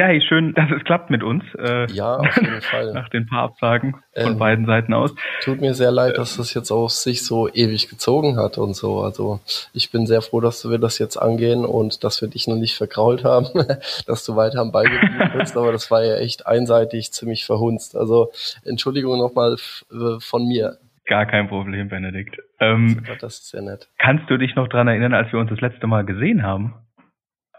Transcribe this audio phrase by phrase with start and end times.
[0.00, 1.44] Ja, hey, schön, dass es klappt mit uns.
[1.58, 2.94] Äh, ja, auf jeden Fall.
[2.94, 5.14] Nach den paar Absagen von ähm, beiden Seiten aus.
[5.42, 9.02] Tut mir sehr leid, dass das jetzt auch sich so ewig gezogen hat und so.
[9.02, 9.40] Also
[9.74, 12.78] ich bin sehr froh, dass wir das jetzt angehen und dass wir dich noch nicht
[12.78, 13.48] verkrault haben,
[14.06, 15.54] dass du weiter am Ball geblieben bist.
[15.58, 17.94] Aber das war ja echt einseitig ziemlich verhunzt.
[17.94, 18.30] Also
[18.64, 19.56] Entschuldigung nochmal
[19.92, 20.78] äh, von mir.
[21.04, 22.38] Gar kein Problem, Benedikt.
[22.58, 23.86] Ähm, das ist sehr nett.
[23.98, 26.72] Kannst du dich noch dran erinnern, als wir uns das letzte Mal gesehen haben?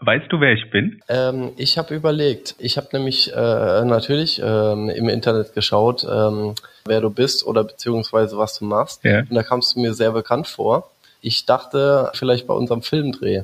[0.04, 1.00] Weißt du, wer ich bin?
[1.08, 2.56] Ähm, ich habe überlegt.
[2.58, 8.36] Ich habe nämlich äh, natürlich ähm, im Internet geschaut, ähm, wer du bist oder beziehungsweise
[8.36, 9.04] was du machst.
[9.04, 9.20] Ja.
[9.20, 10.90] Und da kamst du mir sehr bekannt vor.
[11.20, 13.42] Ich dachte vielleicht bei unserem Filmdreh,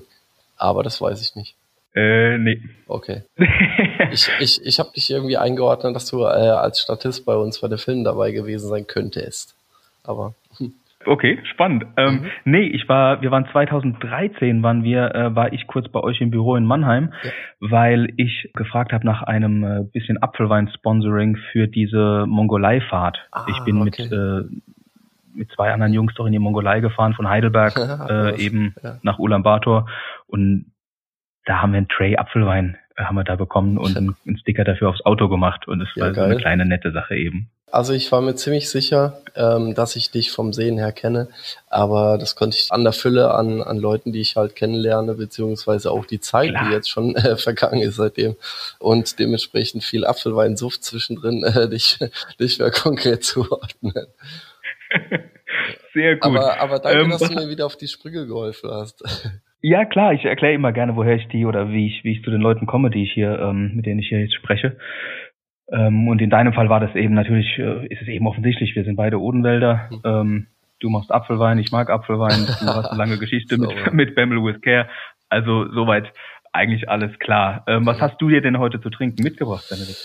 [0.56, 1.54] aber das weiß ich nicht.
[1.94, 2.60] Äh, nee.
[2.88, 3.22] Okay.
[4.10, 7.68] ich ich, ich habe dich irgendwie eingeordnet, dass du äh, als Statist bei uns bei
[7.68, 9.54] der Film dabei gewesen sein könntest.
[10.02, 10.34] Aber.
[11.04, 11.86] Okay, spannend.
[11.96, 12.30] Ähm, mhm.
[12.44, 16.30] Nee, ich war, wir waren 2013, waren wir, äh, war ich kurz bei euch im
[16.30, 17.30] Büro in Mannheim, ja.
[17.60, 23.18] weil ich gefragt habe nach einem äh, bisschen Apfelwein-Sponsoring für diese Mongolei-Fahrt.
[23.30, 24.02] Ah, ich bin okay.
[24.02, 24.42] mit äh,
[25.34, 27.76] mit zwei anderen Jungs doch in die Mongolei gefahren, von Heidelberg
[28.10, 28.98] äh, eben ja.
[29.02, 29.86] nach Ulaanbaatar
[30.26, 30.72] und
[31.44, 34.64] da haben wir einen Tray Apfelwein äh, haben wir da bekommen und einen, einen Sticker
[34.64, 37.50] dafür aufs Auto gemacht und es ja, war so eine kleine nette Sache eben.
[37.70, 41.28] Also ich war mir ziemlich sicher, ähm, dass ich dich vom Sehen her kenne,
[41.68, 45.90] aber das konnte ich an der Fülle an, an Leuten, die ich halt kennenlerne, beziehungsweise
[45.90, 46.68] auch die Zeit, Klar.
[46.68, 48.36] die jetzt schon äh, vergangen ist seitdem
[48.78, 51.98] und dementsprechend viel Apfelweinsuft zwischendrin, äh, dich,
[52.40, 54.06] dich mehr konkret zuordnen.
[55.92, 56.24] Sehr gut.
[56.24, 59.02] Aber, aber danke, ähm, dass du mir wieder auf die Sprünge geholfen hast.
[59.60, 62.30] Ja, klar, ich erkläre immer gerne, woher ich die oder wie ich, wie ich zu
[62.30, 64.76] den Leuten komme, die ich hier, ähm, mit denen ich hier jetzt spreche.
[65.70, 68.84] Ähm, und in deinem Fall war das eben natürlich, äh, ist es eben offensichtlich, wir
[68.84, 69.88] sind beide Odenwälder.
[69.90, 70.00] Mhm.
[70.04, 70.46] Ähm,
[70.80, 74.60] du machst Apfelwein, ich mag Apfelwein, du hast eine lange Geschichte mit, mit Bamble with
[74.62, 74.88] Care.
[75.28, 76.12] Also soweit
[76.52, 77.64] eigentlich alles klar.
[77.66, 79.98] Ähm, was hast du dir denn heute zu trinken mitgebracht, Benedikt?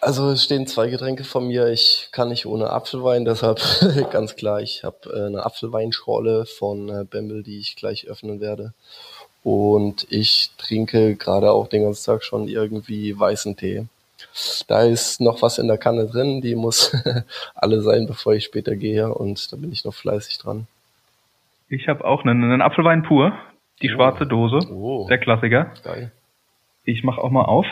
[0.00, 1.68] Also es stehen zwei Getränke von mir.
[1.68, 3.60] Ich kann nicht ohne Apfelwein, deshalb
[4.10, 8.74] ganz klar, ich habe äh, eine Apfelweinschorle von äh, Bamble, die ich gleich öffnen werde.
[9.42, 13.86] Und ich trinke gerade auch den ganzen Tag schon irgendwie weißen Tee.
[14.66, 16.96] Da ist noch was in der Kanne drin, die muss
[17.54, 20.66] alle sein, bevor ich später gehe und da bin ich noch fleißig dran.
[21.68, 23.32] Ich habe auch einen, einen, Apfelwein pur,
[23.80, 23.94] die oh.
[23.94, 25.06] schwarze Dose, oh.
[25.08, 25.72] der Klassiker.
[25.82, 26.10] Geil.
[26.84, 27.66] Ich mache auch mal auf.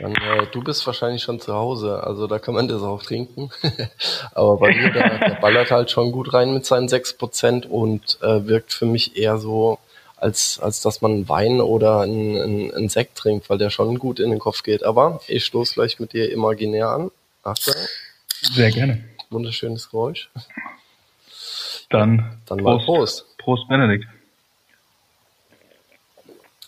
[0.00, 3.50] Dann, äh, du bist wahrscheinlich schon zu Hause, also da kann man das auch trinken.
[4.34, 8.46] Aber bei mir, der, der ballert halt schon gut rein mit seinen 6% und äh,
[8.46, 9.78] wirkt für mich eher so
[10.20, 14.30] als, als dass man Wein oder einen ein Sekt trinkt, weil der schon gut in
[14.30, 14.84] den Kopf geht.
[14.84, 17.10] Aber ich stoße gleich mit dir imaginär an.
[17.42, 17.74] Achtung.
[18.28, 19.04] Sehr gerne.
[19.30, 20.30] Wunderschönes Geräusch.
[21.90, 23.26] Dann, Dann mal Prost.
[23.38, 24.06] Prost, Benedikt.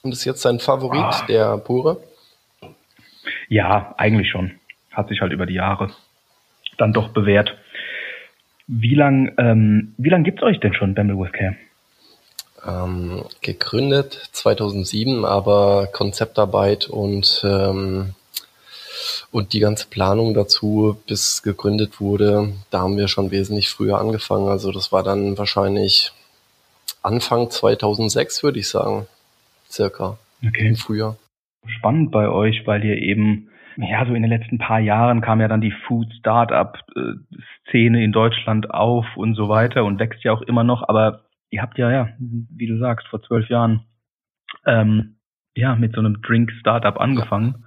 [0.02, 1.26] Und ist jetzt dein Favorit, ah.
[1.28, 2.02] der pure?
[3.48, 4.52] Ja, eigentlich schon.
[4.90, 5.90] Hat sich halt über die Jahre
[6.78, 7.56] dann doch bewährt.
[8.66, 11.56] Wie lang, ähm, wie lang gibt's euch denn schon, Bamble with Care?
[12.66, 18.14] Ähm, gegründet 2007, aber Konzeptarbeit und ähm,
[19.30, 24.48] und die ganze Planung dazu, bis gegründet wurde, da haben wir schon wesentlich früher angefangen.
[24.48, 26.12] Also das war dann wahrscheinlich
[27.02, 29.06] Anfang 2006, würde ich sagen,
[29.70, 30.68] circa okay.
[30.68, 31.16] im Frühjahr.
[31.66, 35.48] Spannend bei euch, weil ihr eben ja, so in den letzten paar Jahren kam ja
[35.48, 36.76] dann die Food Startup
[37.68, 41.62] Szene in Deutschland auf und so weiter und wächst ja auch immer noch, aber ihr
[41.62, 43.84] habt ja, ja, wie du sagst, vor zwölf Jahren
[44.66, 45.16] ähm,
[45.54, 47.66] ja mit so einem Drink Startup angefangen.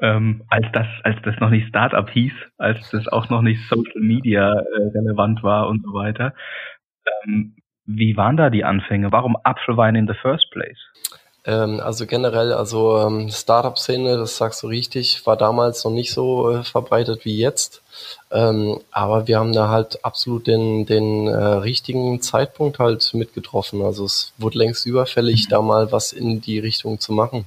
[0.00, 4.00] Ähm, als das, als das noch nicht Startup hieß, als das auch noch nicht Social
[4.00, 6.34] Media äh, relevant war und so weiter.
[7.24, 9.12] Ähm, wie waren da die Anfänge?
[9.12, 10.78] Warum Apfelwein in the first place?
[11.44, 16.50] Ähm, also generell, also ähm, Startup-Szene, das sagst du richtig, war damals noch nicht so
[16.50, 17.82] äh, verbreitet wie jetzt.
[18.30, 23.82] Ähm, aber wir haben da halt absolut den, den äh, richtigen Zeitpunkt halt mitgetroffen.
[23.82, 25.50] Also es wurde längst überfällig, mhm.
[25.50, 27.46] da mal was in die Richtung zu machen.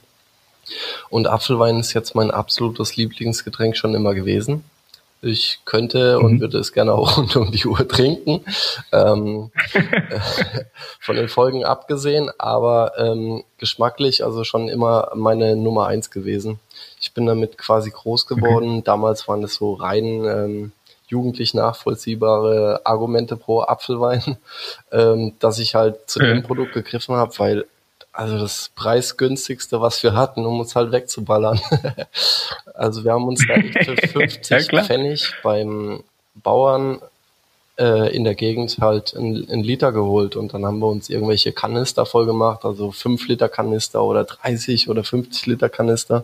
[1.10, 4.64] Und Apfelwein ist jetzt mein absolutes Lieblingsgetränk schon immer gewesen.
[5.22, 6.42] Ich könnte und mhm.
[6.42, 8.46] würde es gerne auch rund um die Uhr trinken.
[8.92, 9.52] Ähm,
[11.00, 16.60] von den Folgen abgesehen, aber ähm, geschmacklich also schon immer meine Nummer eins gewesen.
[17.02, 18.78] Ich bin damit quasi groß geworden.
[18.78, 18.84] Okay.
[18.86, 20.72] Damals waren es so rein ähm,
[21.08, 24.38] jugendlich nachvollziehbare Argumente pro Apfelwein,
[24.92, 27.66] ähm, dass ich halt zu dem Produkt gegriffen habe, weil
[28.16, 31.60] also das preisgünstigste, was wir hatten, um uns halt wegzuballern.
[32.74, 36.02] also wir haben uns da für 50 ja, Pfennig beim
[36.36, 37.00] Bauern
[37.78, 41.52] äh, in der Gegend halt ein, ein Liter geholt und dann haben wir uns irgendwelche
[41.52, 46.24] Kanister voll gemacht, also 5 Liter Kanister oder 30 oder 50 Liter Kanister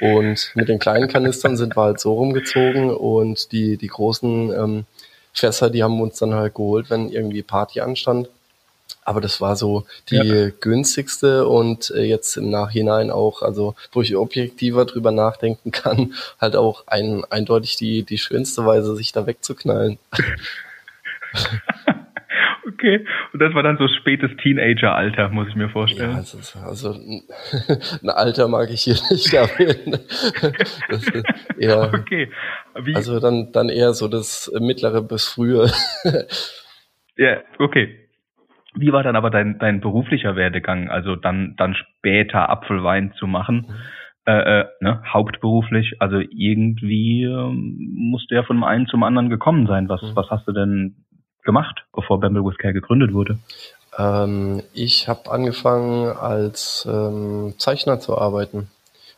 [0.00, 4.84] und mit den kleinen Kanistern sind wir halt so rumgezogen und die, die großen ähm,
[5.32, 8.28] Fässer, die haben wir uns dann halt geholt, wenn irgendwie Party anstand.
[9.04, 10.50] Aber das war so die ja.
[10.60, 16.56] günstigste und äh, jetzt im Nachhinein auch, also wo ich objektiver drüber nachdenken kann, halt
[16.56, 19.98] auch ein, eindeutig die, die schönste Weise, sich da wegzuknallen.
[22.66, 23.04] okay,
[23.34, 26.12] und das war dann so spätes Teenager-Alter, muss ich mir vorstellen.
[26.12, 26.92] Ja, also, also
[28.02, 30.00] ein Alter mag ich hier nicht erwähnen.
[31.58, 32.30] Eher, okay.
[32.80, 32.94] Wie?
[32.94, 35.70] Also dann, dann eher so das mittlere bis frühe.
[37.16, 38.03] ja, okay.
[38.74, 43.66] Wie war dann aber dein, dein beruflicher Werdegang, also dann, dann später Apfelwein zu machen?
[43.68, 43.74] Mhm.
[44.26, 49.66] Äh, äh, ne, hauptberuflich, also irgendwie ähm, musste ja von dem einen zum anderen gekommen
[49.66, 49.88] sein.
[49.88, 50.16] Was, mhm.
[50.16, 50.96] was hast du denn
[51.42, 53.38] gemacht, bevor Bamble with Care gegründet wurde?
[53.98, 58.68] Ähm, ich habe angefangen als ähm, Zeichner zu arbeiten.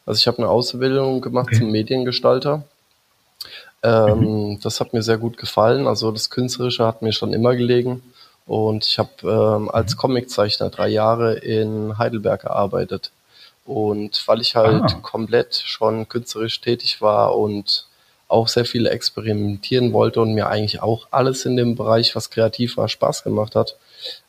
[0.06, 1.58] Also ich habe eine Ausbildung gemacht okay.
[1.58, 2.64] zum Mediengestalter.
[3.84, 4.60] Ähm, mhm.
[4.60, 5.86] Das hat mir sehr gut gefallen.
[5.86, 8.02] Also das Künstlerische hat mir schon immer gelegen.
[8.46, 9.98] Und ich habe ähm, als mhm.
[9.98, 13.10] Comiczeichner drei Jahre in Heidelberg gearbeitet.
[13.64, 15.00] Und weil ich halt ah.
[15.02, 17.88] komplett schon künstlerisch tätig war und
[18.28, 22.76] auch sehr viel experimentieren wollte und mir eigentlich auch alles in dem Bereich, was kreativ
[22.76, 23.76] war, Spaß gemacht hat,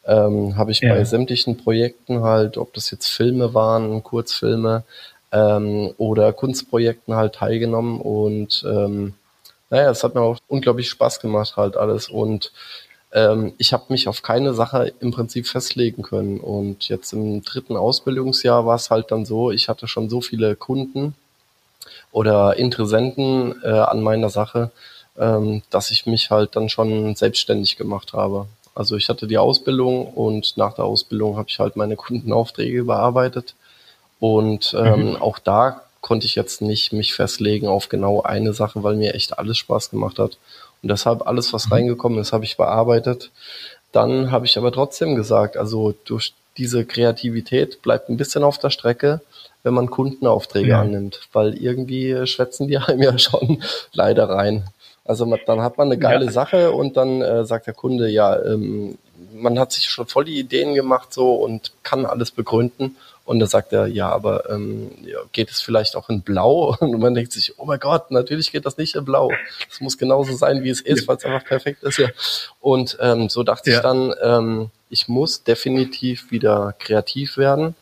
[0.06, 0.94] ähm, habe ich ja.
[0.94, 4.84] bei sämtlichen Projekten halt, ob das jetzt Filme waren, Kurzfilme
[5.32, 9.16] ähm, oder Kunstprojekten halt teilgenommen und ähm,
[9.70, 12.52] naja, es hat mir auch unglaublich Spaß gemacht halt alles und
[13.18, 16.40] ähm, ich habe mich auf keine Sache im Prinzip festlegen können.
[16.40, 20.56] Und jetzt im dritten Ausbildungsjahr war es halt dann so, ich hatte schon so viele
[20.56, 21.16] Kunden
[22.12, 24.70] oder Interessenten äh, an meiner Sache,
[25.18, 28.46] ähm, dass ich mich halt dann schon selbstständig gemacht habe.
[28.76, 33.56] Also ich hatte die Ausbildung und nach der Ausbildung habe ich halt meine Kundenaufträge bearbeitet.
[34.20, 35.16] Und ähm, mhm.
[35.16, 39.40] auch da konnte ich jetzt nicht mich festlegen auf genau eine Sache, weil mir echt
[39.40, 40.38] alles Spaß gemacht hat.
[40.82, 41.74] Und deshalb alles, was mhm.
[41.74, 43.32] reingekommen ist, habe ich bearbeitet.
[43.92, 48.70] Dann habe ich aber trotzdem gesagt, also durch diese Kreativität bleibt ein bisschen auf der
[48.70, 49.22] Strecke,
[49.64, 50.82] wenn man Kundenaufträge ja.
[50.82, 53.64] annimmt, weil irgendwie schwätzen die einem ja schon
[53.94, 54.66] leider rein.
[55.06, 56.32] Also man, dann hat man eine geile ja.
[56.32, 58.98] Sache und dann äh, sagt der Kunde, ja, ähm,
[59.34, 62.98] man hat sich schon voll die Ideen gemacht so und kann alles begründen
[63.28, 66.78] und dann sagt er, ja, aber ähm, ja, geht es vielleicht auch in Blau?
[66.80, 69.32] Und man denkt sich, oh mein Gott, natürlich geht das nicht in Blau.
[69.70, 71.98] Es muss genauso sein, wie es ist, weil es einfach perfekt ist.
[71.98, 72.08] Ja.
[72.62, 73.76] Und ähm, so dachte ja.
[73.76, 77.76] ich dann, ähm, ich muss definitiv wieder kreativ werden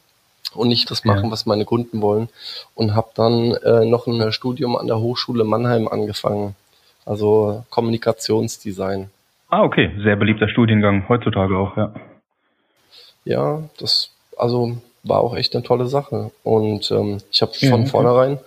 [0.56, 1.32] und nicht das machen, ja.
[1.32, 2.28] was meine Kunden wollen.
[2.74, 6.56] Und habe dann äh, noch ein Studium an der Hochschule Mannheim angefangen.
[7.06, 9.12] Also Kommunikationsdesign.
[9.50, 9.92] Ah, okay.
[10.02, 11.94] Sehr beliebter Studiengang heutzutage auch, ja.
[13.26, 16.32] Ja, das, also war auch echt eine tolle Sache.
[16.44, 17.88] Und ähm, ich habe von mhm.
[17.88, 18.40] vornherein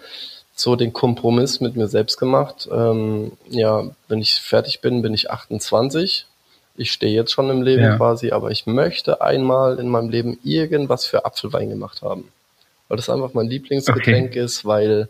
[0.54, 2.68] so den Kompromiss mit mir selbst gemacht.
[2.70, 6.26] Ähm, ja, wenn ich fertig bin, bin ich 28.
[6.76, 7.96] Ich stehe jetzt schon im Leben ja.
[7.96, 12.30] quasi, aber ich möchte einmal in meinem Leben irgendwas für Apfelwein gemacht haben.
[12.88, 14.40] Weil das einfach mein Lieblingsgetränk okay.
[14.40, 15.08] ist, weil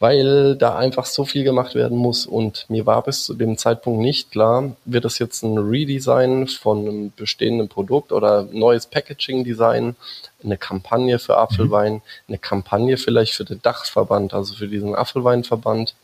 [0.00, 2.24] weil da einfach so viel gemacht werden muss.
[2.26, 6.80] Und mir war bis zu dem Zeitpunkt nicht klar, wird das jetzt ein Redesign von
[6.80, 9.96] einem bestehenden Produkt oder neues Packaging-Design,
[10.44, 12.02] eine Kampagne für Apfelwein, mhm.
[12.28, 15.94] eine Kampagne vielleicht für den Dachverband, also für diesen Apfelweinverband,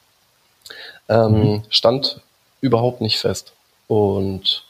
[1.09, 1.62] ähm, mhm.
[1.68, 2.21] stand
[2.61, 3.52] überhaupt nicht fest.
[3.87, 4.64] Und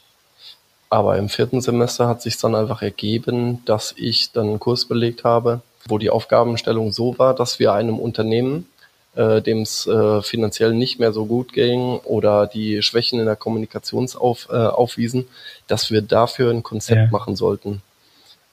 [0.89, 5.23] aber im vierten Semester hat sich dann einfach ergeben, dass ich dann einen Kurs belegt
[5.23, 8.67] habe, wo die Aufgabenstellung so war, dass wir einem Unternehmen
[9.15, 13.35] äh, dem es äh, finanziell nicht mehr so gut ging oder die Schwächen in der
[13.35, 15.27] Kommunikation auf, äh, aufwiesen,
[15.67, 17.07] dass wir dafür ein Konzept ja.
[17.11, 17.81] machen sollten.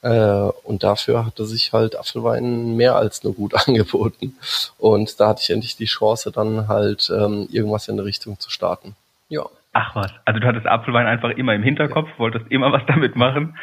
[0.01, 4.35] Äh, und dafür hatte sich halt Apfelwein mehr als nur gut angeboten.
[4.77, 8.49] Und da hatte ich endlich die Chance, dann halt ähm, irgendwas in der Richtung zu
[8.49, 8.95] starten.
[9.29, 9.45] Ja.
[9.75, 12.19] Ach was, also du hattest Apfelwein einfach immer im Hinterkopf, ja.
[12.19, 13.57] wolltest immer was damit machen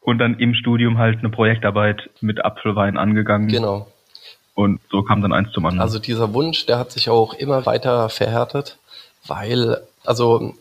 [0.00, 3.48] und dann im Studium halt eine Projektarbeit mit Apfelwein angegangen.
[3.48, 3.88] Genau.
[4.60, 5.80] Und so kam dann eins zum anderen.
[5.80, 8.76] Also dieser Wunsch, der hat sich auch immer weiter verhärtet,
[9.26, 10.54] weil, also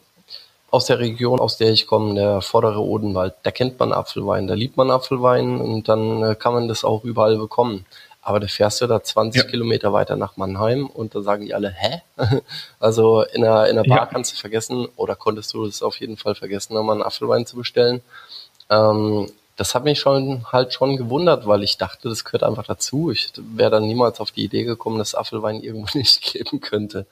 [0.72, 4.54] aus der Region, aus der ich komme, der vordere Odenwald, da kennt man Apfelwein, da
[4.54, 7.86] liebt man Apfelwein und dann äh, kann man das auch überall bekommen.
[8.22, 9.50] Aber da fährst du da 20 ja.
[9.50, 12.02] Kilometer weiter nach Mannheim und da sagen die alle, hä?
[12.80, 14.06] also in einer, in einer Bar ja.
[14.06, 17.58] kannst du vergessen, oder konntest du es auf jeden Fall vergessen, nochmal einen Apfelwein zu
[17.58, 18.02] bestellen.
[18.70, 19.30] Ähm,
[19.60, 23.12] das hat mich schon halt schon gewundert, weil ich dachte, das gehört einfach dazu.
[23.12, 27.06] Ich wäre dann niemals auf die Idee gekommen, dass Apfelwein irgendwo nicht geben könnte.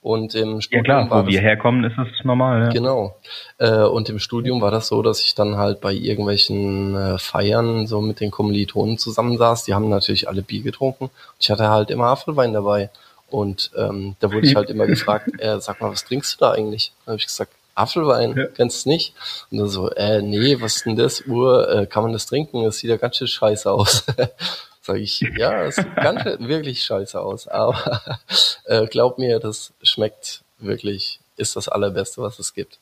[0.00, 2.62] Und im Studium ja klar, wo wir herkommen, ist das normal.
[2.62, 2.68] Ja.
[2.70, 3.16] Genau.
[3.58, 7.86] Äh, und im Studium war das so, dass ich dann halt bei irgendwelchen äh, Feiern
[7.86, 9.64] so mit den Kommilitonen zusammensaß.
[9.64, 11.10] Die haben natürlich alle Bier getrunken.
[11.38, 12.90] Ich hatte halt immer Apfelwein dabei.
[13.30, 16.52] Und ähm, da wurde ich halt immer gefragt, äh, sag mal, was trinkst du da
[16.52, 16.92] eigentlich?
[17.04, 18.46] Dann habe ich gesagt, Apfelwein, ja.
[18.46, 19.14] kennst du nicht?
[19.50, 21.22] Und dann so, äh, nee, was ist denn das?
[21.26, 22.64] Uhr, äh, kann man das trinken?
[22.64, 24.04] Das sieht ja ganz schön scheiße aus.
[24.82, 28.00] Sag ich, ja, es sieht ganz wirklich scheiße aus, aber
[28.64, 32.78] äh, glaub mir, das schmeckt wirklich, ist das allerbeste, was es gibt.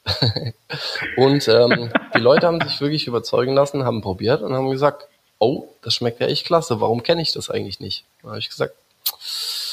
[1.16, 5.68] und ähm, die Leute haben sich wirklich überzeugen lassen, haben probiert und haben gesagt, oh,
[5.82, 8.04] das schmeckt ja echt klasse, warum kenne ich das eigentlich nicht?
[8.22, 8.74] Da habe ich gesagt,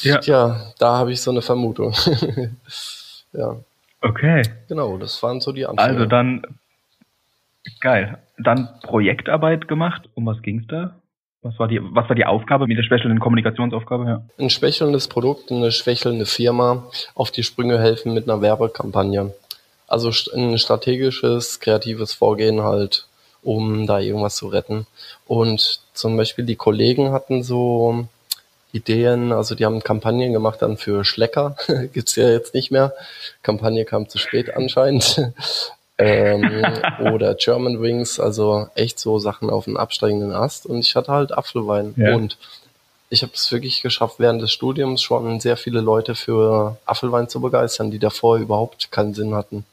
[0.02, 0.18] ja.
[0.18, 1.94] tja, da habe ich so eine Vermutung.
[3.32, 3.56] ja.
[4.00, 4.42] Okay.
[4.68, 5.88] Genau, das waren so die Anfänge.
[5.88, 6.42] Also dann,
[7.80, 8.18] geil.
[8.38, 10.08] Dann Projektarbeit gemacht.
[10.14, 10.94] Um was ging es da?
[11.42, 14.04] Was war die, was war die Aufgabe mit der schwächelnden Kommunikationsaufgabe?
[14.06, 14.22] Ja.
[14.38, 19.32] Ein schwächelndes Produkt, eine schwächelnde Firma auf die Sprünge helfen mit einer Werbekampagne.
[19.86, 23.06] Also ein strategisches, kreatives Vorgehen halt,
[23.42, 24.86] um da irgendwas zu retten.
[25.26, 28.08] Und zum Beispiel die Kollegen hatten so
[28.72, 31.56] Ideen, also die haben Kampagnen gemacht dann für Schlecker,
[31.92, 32.94] gibt's ja jetzt nicht mehr.
[33.42, 35.32] Kampagne kam zu spät anscheinend
[35.98, 36.64] ähm,
[37.12, 40.66] oder German Wings, also echt so Sachen auf dem absteigenden Ast.
[40.66, 41.94] Und ich hatte halt Apfelwein.
[41.96, 42.14] Ja.
[42.14, 42.36] Und
[43.10, 47.40] ich habe es wirklich geschafft, während des Studiums schon sehr viele Leute für Apfelwein zu
[47.40, 49.64] begeistern, die davor überhaupt keinen Sinn hatten.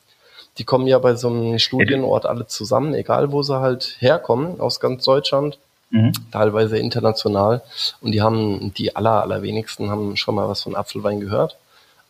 [0.57, 4.79] Die kommen ja bei so einem Studienort alle zusammen, egal wo sie halt herkommen, aus
[4.79, 5.57] ganz Deutschland,
[5.89, 6.11] mhm.
[6.31, 7.61] teilweise international.
[8.01, 11.57] Und die haben, die aller, allerwenigsten haben schon mal was von Apfelwein gehört.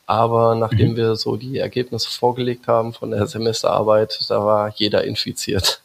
[0.08, 0.98] Aber nachdem mhm.
[0.98, 5.82] wir so die Ergebnisse vorgelegt haben von der Semesterarbeit, da war jeder infiziert.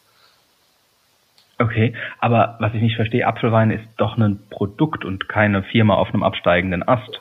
[1.58, 6.08] Okay, aber was ich nicht verstehe, Apfelwein ist doch ein Produkt und keine Firma auf
[6.08, 7.20] einem absteigenden Ast.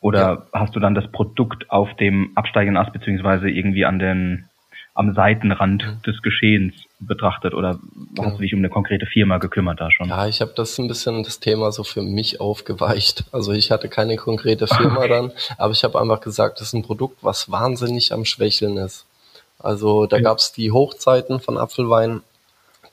[0.00, 0.46] Oder ja.
[0.52, 4.49] hast du dann das Produkt auf dem absteigenden Ast beziehungsweise irgendwie an den
[4.94, 6.02] am Seitenrand mhm.
[6.02, 7.78] des Geschehens betrachtet oder
[8.16, 8.24] ja.
[8.24, 10.08] hast du dich um eine konkrete Firma gekümmert da schon?
[10.08, 13.24] Ja, ich habe das ein bisschen das Thema so für mich aufgeweicht.
[13.32, 16.82] Also ich hatte keine konkrete Firma dann, aber ich habe einfach gesagt, das ist ein
[16.82, 19.06] Produkt, was wahnsinnig am Schwächeln ist.
[19.58, 20.22] Also da ja.
[20.22, 22.22] gab es die Hochzeiten von Apfelwein,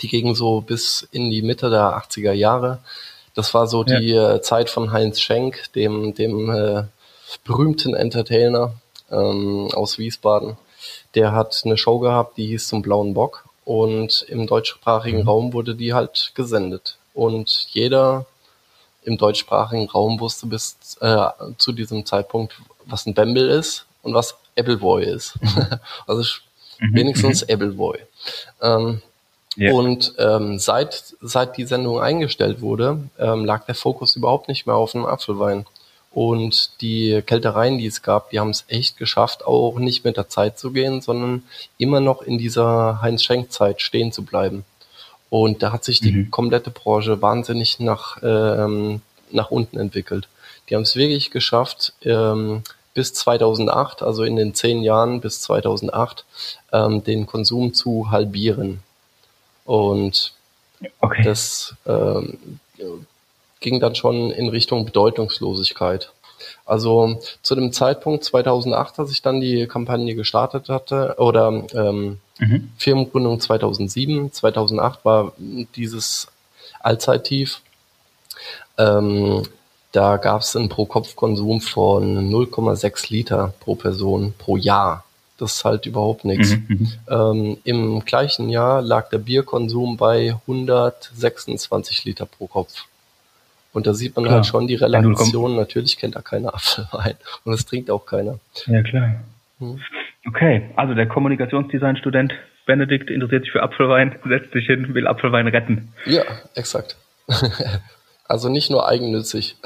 [0.01, 2.79] die gingen so bis in die Mitte der 80er Jahre.
[3.33, 3.99] Das war so ja.
[3.99, 6.83] die äh, Zeit von Heinz Schenk, dem, dem äh,
[7.43, 8.73] berühmten Entertainer
[9.11, 10.57] ähm, aus Wiesbaden
[11.17, 15.27] der hat eine Show gehabt, die hieß zum Blauen Bock und im deutschsprachigen mhm.
[15.27, 16.97] Raum wurde die halt gesendet.
[17.15, 18.27] Und jeder
[19.03, 24.37] im deutschsprachigen Raum wusste bis äh, zu diesem Zeitpunkt, was ein Bamble ist und was
[24.55, 25.39] Appleboy ist.
[26.07, 26.21] also
[26.79, 26.93] mhm.
[26.93, 27.53] wenigstens mhm.
[27.55, 27.97] Appleboy.
[28.61, 29.01] Ähm,
[29.57, 29.73] yeah.
[29.73, 34.75] Und ähm, seit, seit die Sendung eingestellt wurde, ähm, lag der Fokus überhaupt nicht mehr
[34.75, 35.65] auf dem Apfelwein.
[36.17, 40.29] Und die Kältereien, die es gab, die haben es echt geschafft, auch nicht mit der
[40.29, 41.43] Zeit zu gehen, sondern
[41.77, 44.65] immer noch in dieser Heinz-Schenk-Zeit stehen zu bleiben.
[45.29, 46.31] Und da hat sich die mhm.
[46.31, 50.27] komplette Branche wahnsinnig nach, ähm, nach unten entwickelt.
[50.67, 52.63] Die haben es wirklich geschafft, ähm,
[52.95, 56.25] bis 2008, also in den zehn Jahren bis 2008,
[56.73, 58.79] ähm, den Konsum zu halbieren.
[59.65, 60.33] Und
[60.99, 61.21] okay.
[61.21, 62.59] das ähm,
[63.59, 66.11] ging dann schon in Richtung Bedeutungslosigkeit.
[66.65, 72.69] Also zu dem Zeitpunkt 2008, als ich dann die Kampagne gestartet hatte, oder ähm, mhm.
[72.77, 75.33] Firmengründung 2007, 2008 war
[75.75, 76.27] dieses
[76.79, 77.61] Allzeittief.
[78.77, 79.43] Ähm,
[79.91, 85.03] da gab es einen Pro-Kopf-Konsum von 0,6 Liter pro Person pro Jahr.
[85.37, 86.51] Das ist halt überhaupt nichts.
[86.51, 92.85] Mhm, mhm, ähm, Im gleichen Jahr lag der Bierkonsum bei 126 Liter pro Kopf.
[93.77, 94.37] Und da sieht man klar.
[94.37, 95.55] halt schon die Relation.
[95.55, 97.13] Natürlich kennt da keiner Apfelwein.
[97.43, 98.39] Und es trinkt auch keiner.
[98.65, 99.23] Ja, klar.
[99.59, 99.79] Hm.
[100.25, 102.33] Okay, also der Kommunikationsdesign-Student
[102.65, 105.93] Benedikt interessiert sich für Apfelwein, setzt sich hin, will Apfelwein retten.
[106.07, 106.23] Ja,
[106.55, 106.97] exakt.
[108.27, 109.57] also nicht nur eigennützig.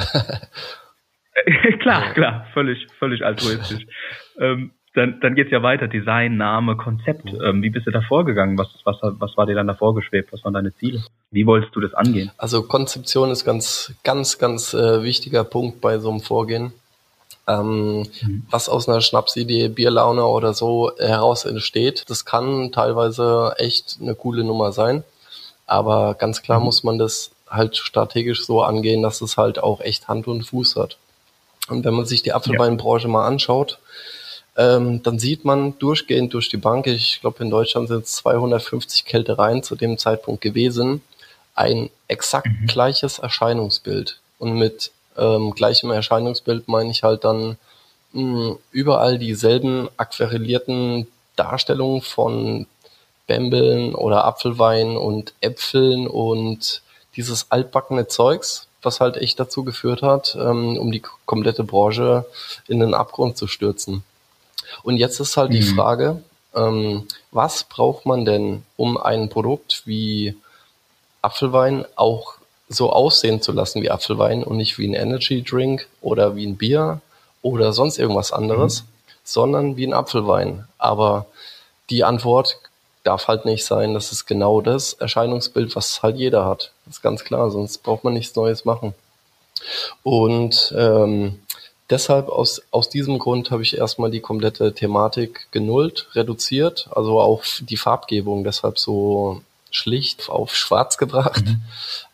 [1.79, 3.85] klar, klar, völlig, völlig altruistisch.
[4.41, 5.87] ähm, dann, dann geht's ja weiter.
[5.87, 7.29] Design, Name, Konzept.
[7.33, 8.57] Ähm, wie bist du da vorgegangen?
[8.57, 10.33] Was, was, was war dir dann da vorgeschwebt?
[10.33, 11.03] Was waren deine Ziele?
[11.31, 12.31] Wie wolltest du das angehen?
[12.37, 16.73] Also Konzeption ist ganz, ganz, ganz äh, wichtiger Punkt bei so einem Vorgehen.
[17.47, 18.45] Ähm, mhm.
[18.49, 24.43] Was aus einer Schnapsidee, Bierlaune oder so heraus entsteht, das kann teilweise echt eine coole
[24.43, 25.03] Nummer sein.
[25.67, 26.65] Aber ganz klar mhm.
[26.65, 30.75] muss man das halt strategisch so angehen, dass es halt auch echt Hand und Fuß
[30.75, 30.97] hat.
[31.69, 33.11] Und wenn man sich die Apfelweinbranche ja.
[33.11, 33.79] mal anschaut,
[34.57, 39.05] ähm, dann sieht man durchgehend durch die Bank, ich glaube in Deutschland sind es 250
[39.05, 41.01] Kältereien zu dem Zeitpunkt gewesen,
[41.55, 42.67] ein exakt mhm.
[42.67, 44.19] gleiches Erscheinungsbild.
[44.39, 47.57] Und mit ähm, gleichem Erscheinungsbild meine ich halt dann
[48.13, 52.67] mh, überall dieselben aquarellierten Darstellungen von
[53.27, 56.81] Bämbeln oder Apfelwein und Äpfeln und
[57.15, 62.25] dieses altbackene Zeugs, was halt echt dazu geführt hat, ähm, um die komplette Branche
[62.67, 64.03] in den Abgrund zu stürzen.
[64.83, 65.55] Und jetzt ist halt mhm.
[65.55, 66.23] die Frage,
[66.55, 70.35] ähm, was braucht man denn, um ein Produkt wie
[71.21, 72.35] Apfelwein auch
[72.67, 76.57] so aussehen zu lassen wie Apfelwein und nicht wie ein Energy Drink oder wie ein
[76.57, 77.01] Bier
[77.41, 78.87] oder sonst irgendwas anderes, mhm.
[79.23, 80.65] sondern wie ein Apfelwein.
[80.77, 81.25] Aber
[81.89, 82.57] die Antwort
[83.03, 86.71] darf halt nicht sein, das ist genau das Erscheinungsbild, was halt jeder hat.
[86.85, 88.93] Das ist ganz klar, sonst braucht man nichts Neues machen.
[90.03, 91.39] Und ähm,
[91.91, 97.43] deshalb aus, aus diesem Grund habe ich erstmal die komplette Thematik genullt, reduziert, also auch
[97.59, 101.61] die Farbgebung deshalb so schlicht auf schwarz gebracht mhm.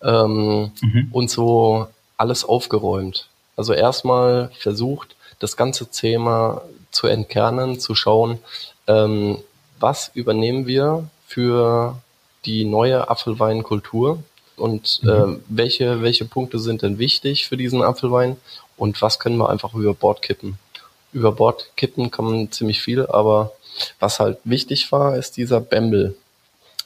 [0.01, 1.10] Ähm, mhm.
[1.12, 3.27] und so alles aufgeräumt.
[3.55, 8.39] Also erstmal versucht, das ganze Thema zu entkernen, zu schauen,
[8.88, 9.38] ähm,
[9.79, 11.98] was übernehmen wir für
[12.46, 14.24] die neue Apfelweinkultur
[14.57, 15.09] und mhm.
[15.09, 18.37] äh, welche, welche Punkte sind denn wichtig für diesen Apfelwein
[18.75, 20.57] und was können wir einfach über Bord kippen.
[21.13, 23.53] Über Bord kippen kann man ziemlich viel, aber
[23.99, 26.15] was halt wichtig war, ist dieser Bembel,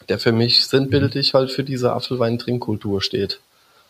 [0.09, 3.39] der für mich sinnbildlich halt für diese Apfelwein-Trinkkultur steht.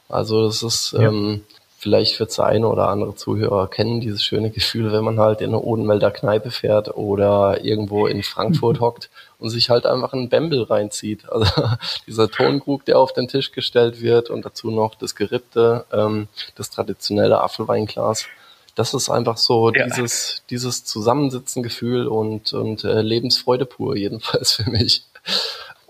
[0.09, 1.07] Also das ist ja.
[1.07, 1.43] ähm,
[1.81, 5.47] Vielleicht wird es eine oder andere Zuhörer kennen, dieses schöne Gefühl, wenn man halt in
[5.47, 9.09] eine Odenwälder Kneipe fährt oder irgendwo in Frankfurt hockt
[9.39, 11.27] und sich halt einfach einen Bembel reinzieht.
[11.27, 11.49] Also
[12.05, 16.69] dieser Tonkrug, der auf den Tisch gestellt wird und dazu noch das Gerippte, ähm, das
[16.69, 18.27] traditionelle Apfelweinglas.
[18.75, 19.87] Das ist einfach so ja.
[19.87, 25.03] dieses, dieses Zusammensitzen-Gefühl und, und äh, Lebensfreude pur, jedenfalls für mich.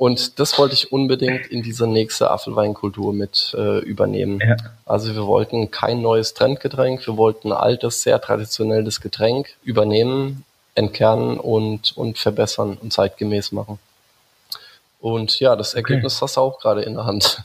[0.01, 4.39] Und das wollte ich unbedingt in diese nächste Apfelweinkultur mit äh, übernehmen.
[4.43, 4.55] Ja.
[4.84, 10.43] Also wir wollten kein neues Trendgetränk, wir wollten ein altes, sehr traditionelles Getränk übernehmen,
[10.74, 13.77] entkernen und, und verbessern und zeitgemäß machen.
[15.00, 16.23] Und ja, das Ergebnis okay.
[16.23, 17.43] hast du auch gerade in der Hand.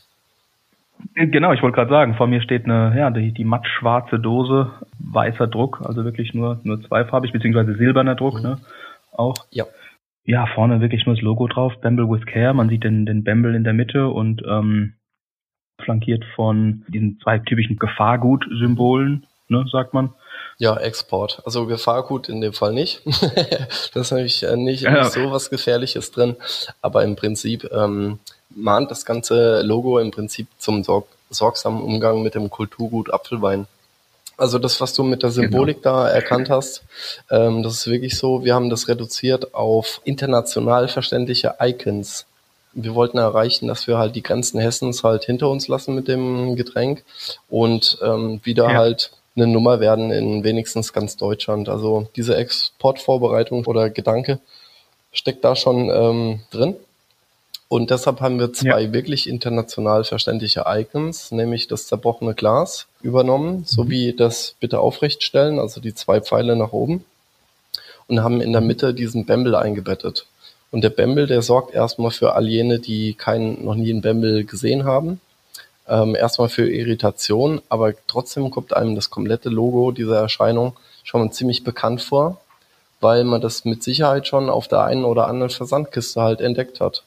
[1.15, 4.71] Genau, ich wollte gerade sagen, vor mir steht eine, ja, die, die matt schwarze Dose,
[4.99, 8.43] weißer Druck, also wirklich nur, nur zweifarbig, beziehungsweise silberner Druck, mhm.
[8.43, 8.59] ne?
[9.13, 9.35] Auch.
[9.51, 9.67] Ja
[10.27, 12.53] ja, vorne wirklich nur das Logo drauf, Bamble with Care.
[12.53, 14.95] Man sieht den, den Bamble in der Mitte und ähm,
[15.83, 20.13] flankiert von diesen zwei typischen Gefahrgut-Symbolen, ne, sagt man.
[20.59, 21.43] Ja, Export.
[21.45, 23.03] Also Gefahrgut in dem Fall nicht.
[23.07, 25.03] das ist nämlich äh, nicht, ja.
[25.03, 26.37] nicht so was Gefährliches drin.
[26.81, 28.19] Aber im Prinzip ähm,
[28.51, 33.67] mahnt das ganze Logo im Prinzip zum sorg sorgsamen Umgang mit dem Kulturgut Apfelwein.
[34.37, 36.03] Also das, was du mit der Symbolik genau.
[36.03, 36.85] da erkannt hast,
[37.31, 42.27] ähm, das ist wirklich so, wir haben das reduziert auf international verständliche Icons.
[42.75, 46.57] Wir wollten erreichen, dass wir halt die Grenzen Hessens halt hinter uns lassen mit dem
[46.57, 47.05] Getränk
[47.49, 48.77] und ähm, wieder ja.
[48.77, 51.69] halt eine Nummer werden in wenigstens ganz Deutschland.
[51.69, 54.41] Also diese Exportvorbereitung oder Gedanke
[55.13, 56.77] steckt da schon ähm, drin.
[57.69, 58.93] Und deshalb haben wir zwei ja.
[58.93, 64.17] wirklich international verständliche Icons, nämlich das zerbrochene Glas übernommen, sowie mhm.
[64.17, 67.05] das bitte aufrechtstellen, also die zwei Pfeile nach oben,
[68.07, 68.69] und haben in der mhm.
[68.69, 70.27] Mitte diesen Bembel eingebettet.
[70.71, 74.45] Und der Bembel, der sorgt erstmal für all jene, die keinen, noch nie einen Bembel
[74.45, 75.21] gesehen haben,
[75.89, 81.33] ähm, erstmal für Irritation, aber trotzdem kommt einem das komplette Logo dieser Erscheinung schon mal
[81.33, 82.41] ziemlich bekannt vor,
[83.01, 87.03] weil man das mit Sicherheit schon auf der einen oder anderen Versandkiste halt entdeckt hat.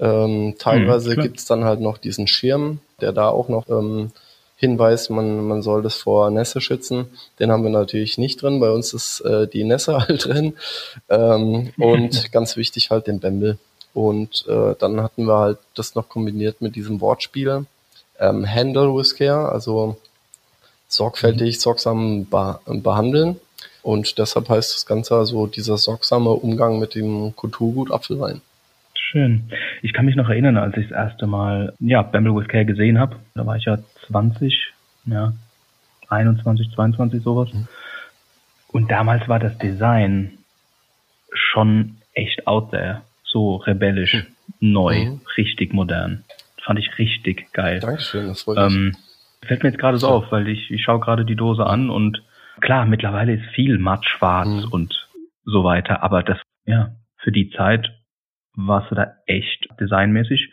[0.00, 4.10] Ähm, teilweise mhm, gibt's dann halt noch diesen Schirm, der da auch noch ähm,
[4.56, 7.06] hinweist, man, man soll das vor Nässe schützen.
[7.38, 8.60] Den haben wir natürlich nicht drin.
[8.60, 10.54] Bei uns ist äh, die Nässe halt drin.
[11.08, 13.58] Ähm, und ganz wichtig halt den Bämbel.
[13.92, 17.66] Und äh, dann hatten wir halt das noch kombiniert mit diesem Wortspiel.
[18.18, 19.96] Ähm, Handle with care, also
[20.88, 21.60] sorgfältig, mhm.
[21.60, 23.40] sorgsam beh behandeln.
[23.82, 28.40] Und deshalb heißt das Ganze also dieser sorgsame Umgang mit dem Kulturgut Apfelwein.
[29.14, 29.44] Schön.
[29.80, 32.98] Ich kann mich noch erinnern, als ich das erste Mal ja, Bamble with Care gesehen
[32.98, 33.14] habe.
[33.36, 34.72] Da war ich ja 20,
[35.06, 35.32] ja,
[36.08, 37.52] 21, 22 sowas.
[37.52, 37.68] Mhm.
[38.72, 40.32] Und damals war das Design
[41.32, 43.02] schon echt out there.
[43.22, 44.72] So rebellisch, mhm.
[44.72, 45.20] neu, mhm.
[45.36, 46.24] richtig modern.
[46.64, 47.78] Fand ich richtig geil.
[47.78, 48.74] Dankeschön, das freut mich.
[48.74, 48.96] Ähm,
[49.46, 52.20] fällt mir jetzt gerade so auf, weil ich, ich schaue gerade die Dose an und
[52.60, 54.72] klar, mittlerweile ist viel matt schwarz mhm.
[54.72, 55.08] und
[55.44, 57.92] so weiter, aber das, ja, für die Zeit
[58.54, 60.50] warst du da echt designmäßig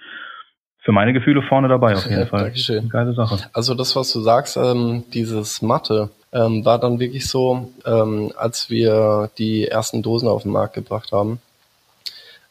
[0.82, 2.46] für meine Gefühle vorne dabei auf jeden Fall.
[2.46, 2.90] Dankeschön.
[2.90, 3.38] Geile Sache.
[3.54, 8.70] Also das, was du sagst, ähm, dieses Matte, ähm, war dann wirklich so, ähm, als
[8.70, 11.40] wir die ersten Dosen auf den Markt gebracht haben,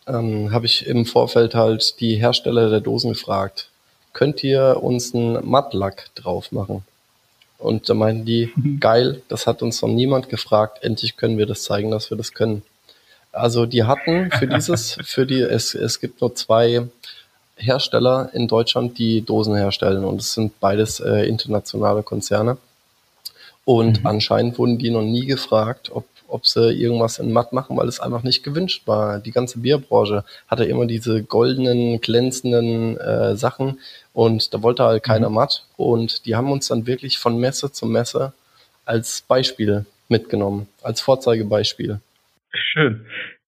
[0.06, 3.70] ähm, habe ich im Vorfeld halt die Hersteller der Dosen gefragt,
[4.12, 6.84] könnt ihr uns einen Mattlack drauf machen?
[7.58, 11.62] Und da meinten die, geil, das hat uns noch niemand gefragt, endlich können wir das
[11.62, 12.62] zeigen, dass wir das können.
[13.33, 16.87] Also die hatten für dieses, für die, es, es gibt nur zwei
[17.57, 22.57] Hersteller in Deutschland, die Dosen herstellen und es sind beides äh, internationale Konzerne.
[23.64, 24.07] Und mhm.
[24.07, 28.01] anscheinend wurden die noch nie gefragt, ob, ob sie irgendwas in matt machen, weil es
[28.01, 29.19] einfach nicht gewünscht war.
[29.19, 33.79] Die ganze Bierbranche hatte immer diese goldenen, glänzenden äh, Sachen
[34.12, 35.35] und da wollte halt keiner mhm.
[35.37, 35.64] matt.
[35.77, 38.33] Und die haben uns dann wirklich von Messe zu Messe
[38.87, 42.01] als Beispiel mitgenommen, als Vorzeigebeispiel.
[42.52, 43.06] Schön.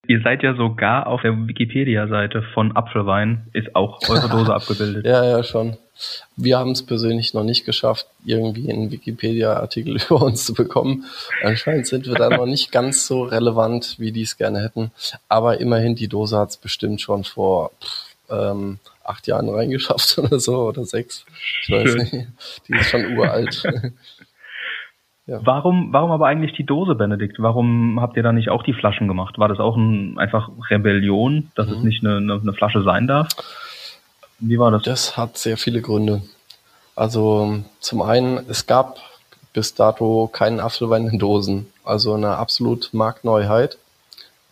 [0.09, 5.07] Ihr seid ja sogar auf der Wikipedia-Seite von Apfelwein, ist auch eure Dose abgebildet.
[5.07, 5.77] Ja, ja, schon.
[6.37, 11.05] Wir haben es persönlich noch nicht geschafft, irgendwie einen Wikipedia-Artikel über uns zu bekommen.
[11.45, 14.91] Anscheinend sind wir da noch nicht ganz so relevant, wie die es gerne hätten.
[15.29, 20.41] Aber immerhin, die Dose hat es bestimmt schon vor pff, ähm, acht Jahren reingeschafft oder
[20.41, 21.25] so, oder sechs.
[21.63, 22.27] Ich weiß nicht.
[22.67, 23.63] Die ist schon uralt.
[25.27, 25.39] Ja.
[25.45, 27.41] Warum, warum aber eigentlich die Dose, Benedikt?
[27.41, 29.39] Warum habt ihr da nicht auch die Flaschen gemacht?
[29.39, 31.75] War das auch ein, einfach Rebellion, dass mhm.
[31.75, 33.29] es nicht eine, eine, eine, Flasche sein darf?
[34.41, 34.83] Wie war das?
[34.83, 36.23] Das hat sehr viele Gründe.
[36.97, 38.99] Also zum einen, es gab
[39.53, 43.79] bis dato keinen Apfelwein in Dosen, also eine absolut Marktneuheit.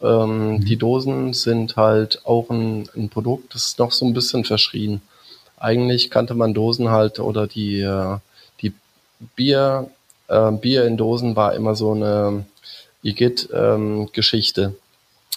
[0.01, 0.65] Ähm, mhm.
[0.65, 5.03] Die Dosen sind halt auch ein, ein Produkt, das ist noch so ein bisschen verschrien.
[5.59, 8.19] Eigentlich kannte man Dosen halt oder die, äh,
[8.63, 8.73] die
[9.37, 9.91] Bier
[10.31, 12.47] äh, Bier in Dosen war immer so eine
[13.03, 14.63] Igitt-Geschichte.
[14.63, 14.77] Ähm,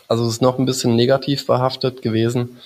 [0.07, 2.57] also es ist noch ein bisschen negativ behaftet gewesen,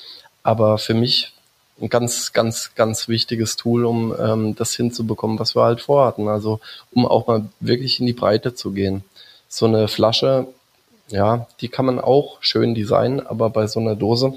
[0.43, 1.33] aber für mich
[1.79, 6.27] ein ganz, ganz, ganz wichtiges Tool, um ähm, das hinzubekommen, was wir halt vorhatten.
[6.27, 6.59] Also
[6.91, 9.03] um auch mal wirklich in die Breite zu gehen.
[9.47, 10.47] So eine Flasche,
[11.09, 14.33] ja, die kann man auch schön designen, aber bei so einer Dose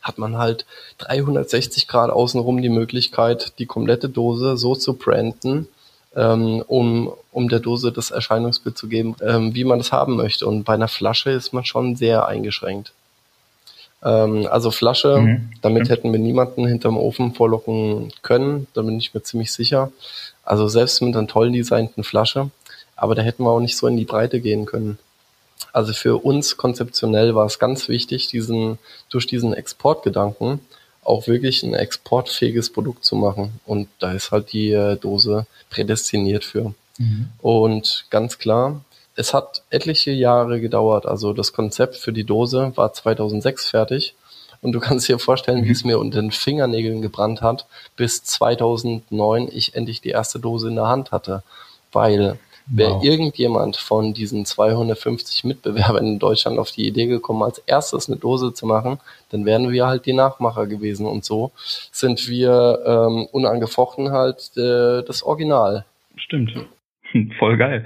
[0.00, 0.64] hat man halt
[0.98, 5.68] 360 Grad außenrum die Möglichkeit, die komplette Dose so zu branden,
[6.16, 10.46] ähm, um, um der Dose das Erscheinungsbild zu geben, ähm, wie man das haben möchte.
[10.46, 12.92] Und bei einer Flasche ist man schon sehr eingeschränkt.
[14.02, 15.50] Ähm, also Flasche, mhm.
[15.62, 19.92] damit hätten wir niemanden hinterm Ofen vorlocken können, da bin ich mir ziemlich sicher.
[20.44, 22.50] Also selbst mit einer toll designten Flasche,
[22.96, 24.98] aber da hätten wir auch nicht so in die Breite gehen können.
[25.72, 30.60] Also für uns konzeptionell war es ganz wichtig, diesen, durch diesen Exportgedanken
[31.02, 33.60] auch wirklich ein exportfähiges Produkt zu machen.
[33.66, 36.74] Und da ist halt die äh, Dose prädestiniert für.
[36.98, 37.28] Mhm.
[37.40, 38.84] Und ganz klar,
[39.16, 41.06] es hat etliche Jahre gedauert.
[41.06, 44.14] Also das Konzept für die Dose war 2006 fertig.
[44.60, 45.64] Und du kannst dir vorstellen, mhm.
[45.64, 50.68] wie es mir unter den Fingernägeln gebrannt hat, bis 2009 ich endlich die erste Dose
[50.68, 51.42] in der Hand hatte.
[51.90, 53.04] Weil Wäre wow.
[53.04, 58.54] irgendjemand von diesen 250 Mitbewerbern in Deutschland auf die Idee gekommen, als erstes eine Dose
[58.54, 58.98] zu machen,
[59.30, 61.06] dann wären wir halt die Nachmacher gewesen.
[61.06, 61.52] Und so
[61.90, 65.84] sind wir ähm, unangefochten halt äh, das Original.
[66.16, 66.52] Stimmt.
[67.10, 67.84] Hm, voll geil.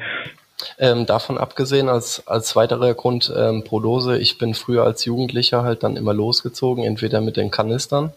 [0.78, 5.62] Ähm, davon abgesehen, als, als weiterer Grund ähm, pro Dose, ich bin früher als Jugendlicher
[5.62, 8.12] halt dann immer losgezogen, entweder mit den Kanistern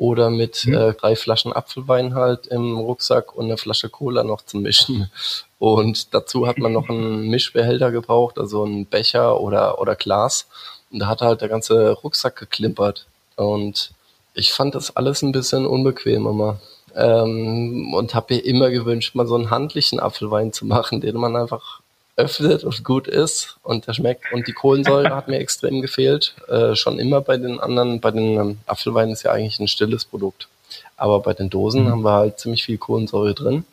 [0.00, 0.74] oder mit mhm.
[0.74, 5.10] äh, drei Flaschen Apfelwein halt im Rucksack und eine Flasche Cola noch zu mischen.
[5.58, 10.46] Und dazu hat man noch einen Mischbehälter gebraucht, also einen Becher oder, oder Glas.
[10.90, 13.08] Und da hat halt der ganze Rucksack geklimpert.
[13.36, 13.92] Und
[14.32, 16.60] ich fand das alles ein bisschen unbequem immer.
[16.96, 21.36] Ähm, und habe mir immer gewünscht, mal so einen handlichen Apfelwein zu machen, den man
[21.36, 21.80] einfach
[22.16, 24.32] öffnet und gut ist und der schmeckt.
[24.32, 26.34] Und die Kohlensäure hat mir extrem gefehlt.
[26.48, 30.04] Äh, schon immer bei den anderen, bei den ähm, Apfelweinen ist ja eigentlich ein stilles
[30.04, 30.48] Produkt.
[30.96, 31.90] Aber bei den Dosen mhm.
[31.90, 33.64] haben wir halt ziemlich viel Kohlensäure drin,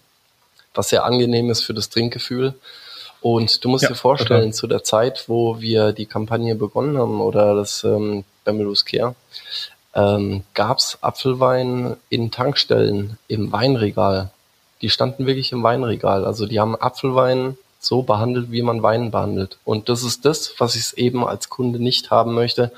[0.73, 2.54] was sehr angenehm ist für das Trinkgefühl.
[3.21, 4.52] Und du musst ja, dir vorstellen, okay.
[4.52, 9.15] zu der Zeit, wo wir die Kampagne begonnen haben oder das ähm, Bamberus Care,
[9.95, 14.30] ähm, gab es Apfelwein in Tankstellen im Weinregal.
[14.82, 16.23] Die standen wirklich im Weinregal.
[16.23, 19.58] Also die haben Apfelwein so behandelt, wie man Wein behandelt.
[19.65, 22.71] Und das ist das, was ich eben als Kunde nicht haben möchte,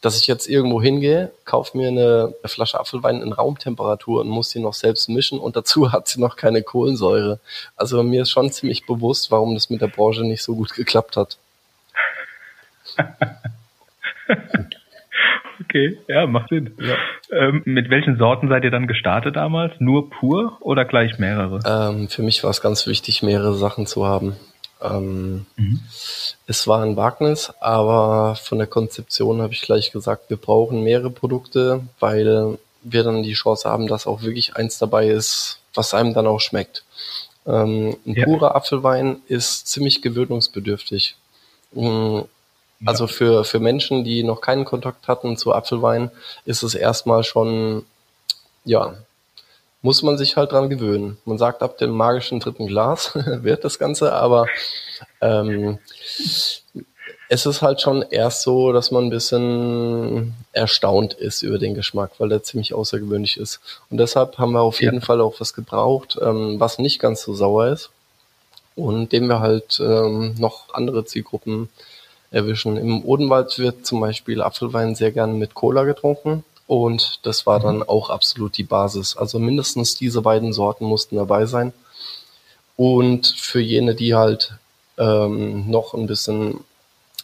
[0.00, 4.60] dass ich jetzt irgendwo hingehe, kaufe mir eine Flasche Apfelwein in Raumtemperatur und muss sie
[4.60, 7.40] noch selbst mischen und dazu hat sie noch keine Kohlensäure.
[7.76, 11.16] Also mir ist schon ziemlich bewusst, warum das mit der Branche nicht so gut geklappt
[11.16, 11.36] hat.
[15.74, 16.76] Okay, ja, macht Sinn.
[16.78, 16.94] Ja.
[17.36, 19.72] Ähm, mit welchen Sorten seid ihr dann gestartet damals?
[19.80, 21.58] Nur pur oder gleich mehrere?
[21.66, 24.36] Ähm, für mich war es ganz wichtig, mehrere Sachen zu haben.
[24.80, 25.80] Ähm, mhm.
[26.46, 31.10] Es war ein Wagnis, aber von der Konzeption habe ich gleich gesagt, wir brauchen mehrere
[31.10, 36.14] Produkte, weil wir dann die Chance haben, dass auch wirklich eins dabei ist, was einem
[36.14, 36.84] dann auch schmeckt.
[37.48, 38.26] Ähm, ein ja.
[38.26, 41.16] purer Apfelwein ist ziemlich gewöhnungsbedürftig.
[42.84, 46.10] Also für, für Menschen, die noch keinen Kontakt hatten zu Apfelwein,
[46.44, 47.84] ist es erstmal schon,
[48.64, 48.94] ja,
[49.82, 51.18] muss man sich halt dran gewöhnen.
[51.24, 54.46] Man sagt, ab dem magischen dritten Glas wird das Ganze, aber
[55.20, 55.78] ähm,
[57.28, 62.12] es ist halt schon erst so, dass man ein bisschen erstaunt ist über den Geschmack,
[62.18, 63.60] weil der ziemlich außergewöhnlich ist.
[63.90, 65.04] Und deshalb haben wir auf jeden ja.
[65.04, 67.90] Fall auch was gebraucht, ähm, was nicht ganz so sauer ist
[68.76, 71.68] und dem wir halt ähm, noch andere Zielgruppen
[72.34, 72.76] erwischen.
[72.76, 77.76] Im Odenwald wird zum Beispiel Apfelwein sehr gerne mit Cola getrunken und das war dann
[77.76, 77.88] mhm.
[77.88, 79.16] auch absolut die Basis.
[79.16, 81.72] Also mindestens diese beiden Sorten mussten dabei sein.
[82.76, 84.54] Und für jene, die halt
[84.98, 86.64] ähm, noch ein bisschen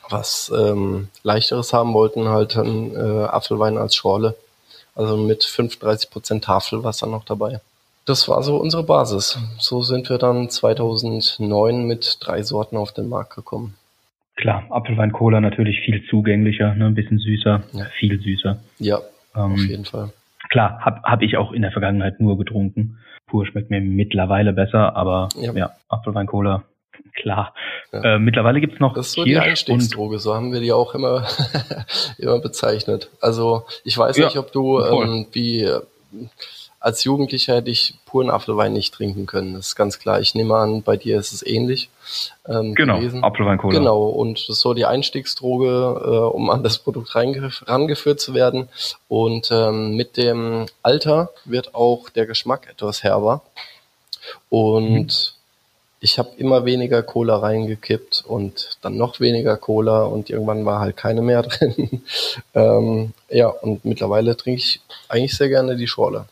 [0.08, 4.34] was ähm, leichteres haben wollten, halt dann äh, Apfelwein als Schorle.
[4.94, 7.60] Also mit 35 Prozent Tafelwasser noch dabei.
[8.06, 9.38] Das war so unsere Basis.
[9.58, 13.76] So sind wir dann 2009 mit drei Sorten auf den Markt gekommen.
[14.40, 16.86] Klar, Apfelwein Cola natürlich viel zugänglicher, ne?
[16.86, 17.84] ein bisschen süßer, ja.
[17.98, 18.58] viel süßer.
[18.78, 18.98] Ja,
[19.36, 20.10] ähm, auf jeden Fall.
[20.48, 22.98] Klar, habe hab ich auch in der Vergangenheit nur getrunken.
[23.26, 26.64] Pur schmeckt mir mittlerweile besser, aber ja, ja Apfelwein Cola
[27.14, 27.54] Klar.
[27.92, 28.14] Ja.
[28.14, 30.94] Äh, mittlerweile gibt's noch Das ist so Kirsch die Einstiegsdroge, so haben wir die auch
[30.94, 31.26] immer,
[32.18, 33.10] immer bezeichnet.
[33.20, 35.68] Also ich weiß nicht, ob du ähm, wie
[36.80, 39.54] als Jugendlicher hätte ich puren Apfelwein nicht trinken können.
[39.54, 40.20] Das ist ganz klar.
[40.20, 41.90] Ich nehme an, bei dir ist es ähnlich.
[42.48, 43.22] Ähm, genau, gewesen.
[43.22, 43.78] Apfelwein Cola.
[43.78, 48.68] Genau, und das ist so die Einstiegsdroge, äh, um an das Produkt rangeführt zu werden.
[49.08, 53.42] Und ähm, mit dem Alter wird auch der Geschmack etwas herber.
[54.48, 55.40] Und mhm
[56.00, 60.96] ich habe immer weniger Cola reingekippt und dann noch weniger Cola und irgendwann war halt
[60.96, 62.02] keine mehr drin.
[62.54, 66.24] ähm, ja, und mittlerweile trinke ich eigentlich sehr gerne die Schorle.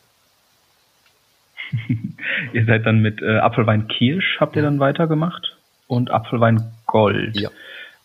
[2.53, 7.39] ihr seid dann mit äh, Apfelwein Kirsch, habt ihr dann weitergemacht und Apfelwein Gold.
[7.39, 7.51] Ja.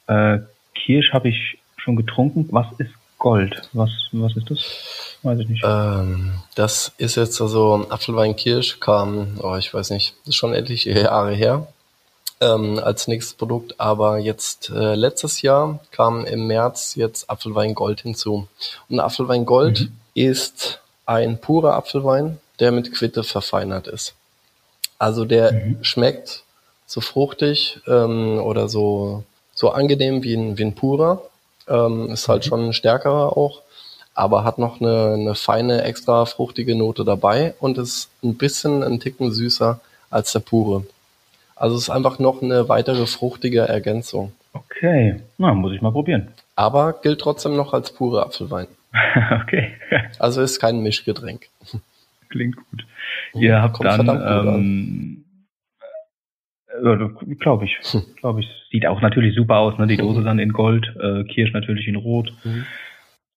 [0.08, 0.42] Äh,
[0.76, 2.48] Kirsch habe ich schon getrunken.
[2.52, 3.70] Was ist Gold?
[3.74, 5.18] Was, was ist das?
[5.24, 5.64] Weiß ich nicht.
[5.66, 10.92] Ähm, das ist jetzt also Apfelwein Kirsch kam, oh, ich weiß nicht, ist schon etliche
[10.92, 11.68] Jahre her.
[12.42, 18.02] Ähm, als nächstes Produkt, aber jetzt äh, letztes Jahr kam im März jetzt Apfelwein Gold
[18.02, 18.50] hinzu.
[18.90, 19.92] Und Apfelwein Gold mhm.
[20.14, 24.16] ist ein purer Apfelwein, der mit Quitte verfeinert ist.
[24.98, 25.84] Also der mhm.
[25.84, 26.44] schmeckt
[26.86, 29.24] so fruchtig ähm, oder so,
[29.54, 31.22] so angenehm wie ein, wie ein purer.
[31.68, 32.50] Ähm, ist halt mhm.
[32.50, 33.62] schon ein stärkerer auch
[34.14, 39.00] aber hat noch eine, eine feine, extra fruchtige Note dabei und ist ein bisschen ein
[39.00, 40.86] Ticken süßer als der pure.
[41.56, 44.34] Also es ist einfach noch eine weitere fruchtige Ergänzung.
[44.54, 46.30] Okay, na, muss ich mal probieren.
[46.56, 48.68] Aber gilt trotzdem noch als pure Apfelwein.
[49.42, 49.74] okay.
[50.20, 51.48] also ist kein Mischgetränk.
[52.34, 52.84] Klingt gut.
[53.36, 55.26] Ihr habt dann, ähm,
[56.68, 57.78] äh, glaube ich,
[58.20, 59.86] glaube ich, sieht auch natürlich super aus, ne?
[59.86, 62.34] Die Dose dann in Gold, äh, Kirsch natürlich in Rot.
[62.44, 62.66] Mhm.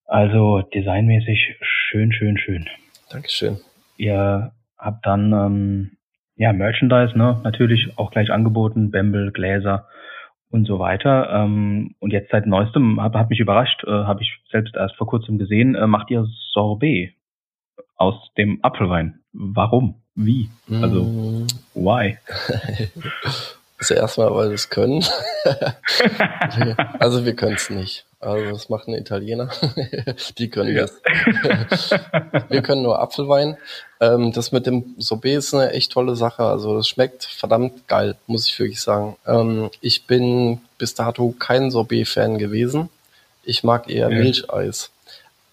[0.07, 2.71] Also designmäßig schön, schön, schön.
[3.11, 3.59] Dankeschön.
[3.99, 5.91] Ihr habt dann ähm,
[6.37, 9.89] ja Merchandise, ne, natürlich auch gleich angeboten, Bämbel, Gläser
[10.49, 11.29] und so weiter.
[11.35, 15.07] Ähm, und jetzt seit neuestem hat, hat mich überrascht, äh, habe ich selbst erst vor
[15.07, 17.15] kurzem gesehen, äh, macht ihr Sorbet
[17.97, 19.21] aus dem Apfelwein.
[19.33, 19.97] Warum?
[20.15, 20.49] Wie?
[20.71, 21.47] Also mm.
[21.75, 22.19] why?
[23.79, 25.05] Also erstmal, weil wir es können.
[26.99, 28.07] also wir können es nicht.
[28.21, 29.51] Also das macht ein Italiener.
[30.39, 30.87] Die können ja.
[30.87, 31.91] das.
[32.49, 33.59] wir können nur Apfelwein.
[34.01, 36.43] Ähm, das mit dem Sorbet ist eine echt tolle Sache.
[36.43, 39.17] Also das schmeckt verdammt geil, muss ich wirklich sagen.
[39.27, 42.89] Ähm, ich bin bis dato kein Sorbet-Fan gewesen.
[43.45, 44.19] Ich mag eher ja.
[44.19, 44.91] Milcheis.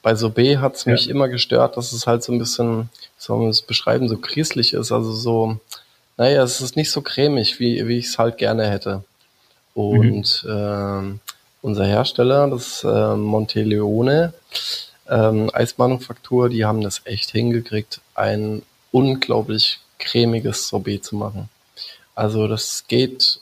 [0.04, 3.40] Bei Sorbet hat es mich immer gestört, dass es halt so ein bisschen, wie soll
[3.40, 4.92] man es beschreiben, so krieslich ist.
[4.92, 5.58] Also so,
[6.18, 9.04] naja, es ist nicht so cremig, wie, wie ich es halt gerne hätte.
[9.74, 10.52] Und mhm.
[10.52, 11.20] ähm,
[11.62, 14.34] unser Hersteller, das äh, Monteleone
[15.10, 18.62] ähm, Eismanufaktur, die haben das echt hingekriegt, ein
[18.92, 21.50] unglaublich cremiges Sorbet zu machen.
[22.14, 23.40] Also das geht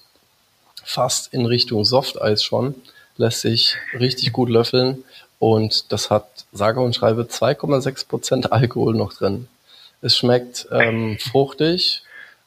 [0.84, 2.76] fast in Richtung Softeis schon,
[3.17, 5.04] lässt sich richtig gut löffeln
[5.41, 9.47] und das hat sage und schreibe 2,6 Prozent Alkohol noch drin.
[9.99, 12.04] Es schmeckt ähm, fruchtig,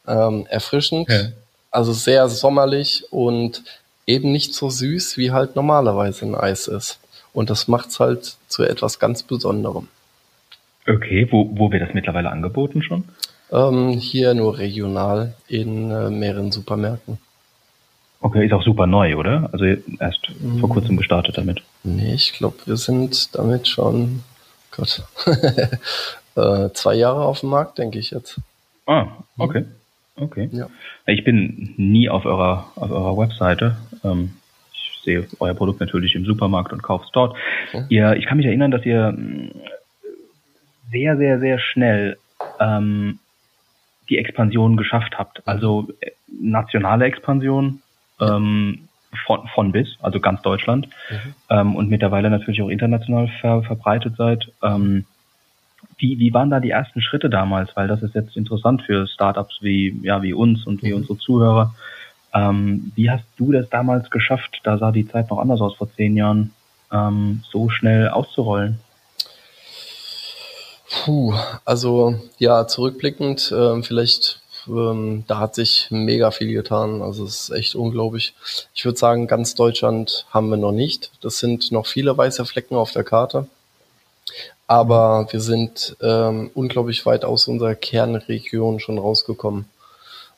[0.07, 1.33] ähm, erfrischend, ja.
[1.73, 3.65] also sehr sommerlich und
[4.07, 7.01] eben nicht so süß, wie halt normalerweise ein Eis ist.
[7.33, 9.89] Und das macht's halt zu etwas ganz Besonderem.
[10.87, 13.03] Okay, wo, wo wird das mittlerweile angeboten schon?
[13.51, 17.19] Ähm, hier nur regional in äh, mehreren Supermärkten.
[18.25, 19.51] Okay, ist auch super neu, oder?
[19.53, 20.59] Also erst mm.
[20.59, 21.63] vor kurzem gestartet damit.
[21.83, 24.23] Nee, ich glaube, wir sind damit schon,
[24.71, 25.03] Gott,
[26.35, 28.41] äh, zwei Jahre auf dem Markt, denke ich jetzt.
[28.87, 29.61] Ah, okay.
[30.17, 30.25] Mhm.
[30.25, 30.49] Okay.
[30.53, 30.69] Ja.
[31.05, 33.77] Ich bin nie auf eurer, auf eurer Webseite.
[34.03, 34.31] Ähm,
[34.73, 37.37] ich sehe euer Produkt natürlich im Supermarkt und kaufe es dort.
[37.75, 37.85] Okay.
[37.91, 39.51] Ihr, ich kann mich erinnern, dass ihr mm,
[40.91, 42.17] sehr, sehr, sehr schnell
[42.59, 43.19] ähm,
[44.09, 45.47] die Expansion geschafft habt.
[45.47, 47.83] Also äh, nationale Expansion
[48.25, 48.89] ähm,
[49.27, 51.35] von, von bis, also ganz Deutschland mhm.
[51.51, 54.51] ähm, und mittlerweile natürlich auch international ver, verbreitet seid.
[54.63, 55.05] Ähm,
[55.99, 57.77] wie, wie waren da die ersten Schritte damals?
[57.77, 60.97] Weil das ist jetzt interessant für Startups wie, ja, wie uns und wie mhm.
[60.97, 61.75] unsere Zuhörer.
[62.33, 64.61] Ähm, wie hast du das damals geschafft?
[64.65, 66.53] Da sah die Zeit noch anders aus vor zehn Jahren,
[66.93, 68.81] ähm, so schnell auszurollen.
[70.91, 71.35] Puh,
[71.65, 77.03] also ja, zurückblickend, ähm, vielleicht, ähm, da hat sich mega viel getan.
[77.03, 78.35] Also es ist echt unglaublich.
[78.75, 81.11] Ich würde sagen, ganz Deutschland haben wir noch nicht.
[81.21, 83.47] Das sind noch viele weiße Flecken auf der Karte.
[84.67, 89.67] Aber wir sind ähm, unglaublich weit aus unserer Kernregion schon rausgekommen.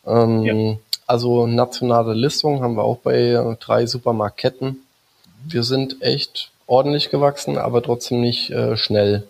[0.07, 0.77] Ähm, ja.
[1.07, 4.83] Also nationale Listung haben wir auch bei drei Supermarktketten.
[5.45, 9.27] Wir sind echt ordentlich gewachsen, aber trotzdem nicht äh, schnell.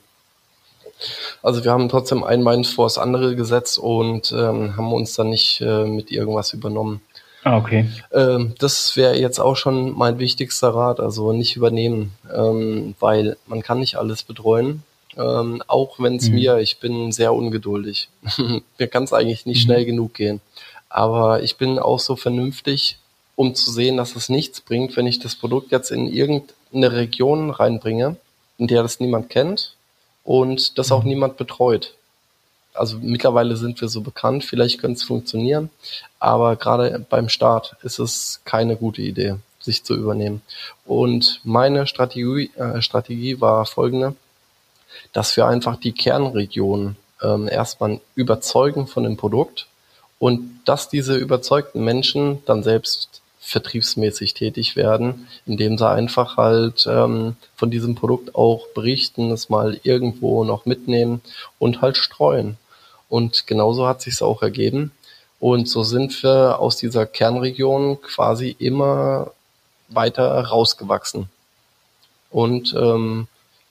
[1.43, 5.31] Also wir haben trotzdem ein Bein vor das andere gesetzt und ähm, haben uns dann
[5.31, 7.01] nicht äh, mit irgendwas übernommen.
[7.45, 7.89] Ah, okay.
[8.13, 13.63] Ähm, das wäre jetzt auch schon mein wichtigster Rat, also nicht übernehmen, ähm, weil man
[13.63, 14.83] kann nicht alles betreuen.
[15.17, 16.35] Ähm, auch wenn es mhm.
[16.35, 18.09] mir, ich bin sehr ungeduldig.
[18.79, 19.67] mir kann es eigentlich nicht mhm.
[19.67, 20.41] schnell genug gehen.
[20.89, 22.99] Aber ich bin auch so vernünftig,
[23.37, 27.51] um zu sehen, dass es nichts bringt, wenn ich das Produkt jetzt in irgendeine Region
[27.51, 28.17] reinbringe,
[28.59, 29.76] in der das niemand kennt
[30.27, 31.11] und das auch mhm.
[31.11, 31.95] niemand betreut.
[32.75, 35.71] Also mittlerweile sind wir so bekannt, vielleicht könnte es funktionieren,
[36.19, 40.43] aber gerade beim Start ist es keine gute Idee, sich zu übernehmen.
[40.85, 44.15] Und meine Strategie, äh, Strategie war folgende,
[45.15, 49.67] dass wir einfach die Kernregion ähm, erstmal überzeugen von dem Produkt
[50.19, 57.37] und dass diese überzeugten Menschen dann selbst vertriebsmäßig tätig werden, indem sie einfach halt ähm,
[57.55, 61.21] von diesem Produkt auch berichten, es mal irgendwo noch mitnehmen
[61.61, 62.57] und halt streuen.
[63.09, 64.91] Und genauso hat sich auch ergeben.
[65.39, 69.31] Und so sind wir aus dieser Kernregion quasi immer
[69.89, 71.29] weiter rausgewachsen.
[72.31, 73.29] Und ähm,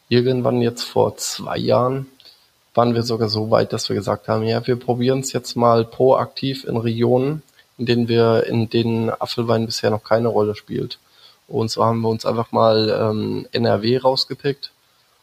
[0.08, 2.08] irgendwann jetzt vor zwei Jahren
[2.74, 5.84] waren wir sogar so weit, dass wir gesagt haben, ja, wir probieren es jetzt mal
[5.84, 7.44] proaktiv in Regionen,
[7.78, 10.98] in denen wir, in denen Apfelwein bisher noch keine Rolle spielt.
[11.48, 14.72] Und so haben wir uns einfach mal ähm, NRW rausgepickt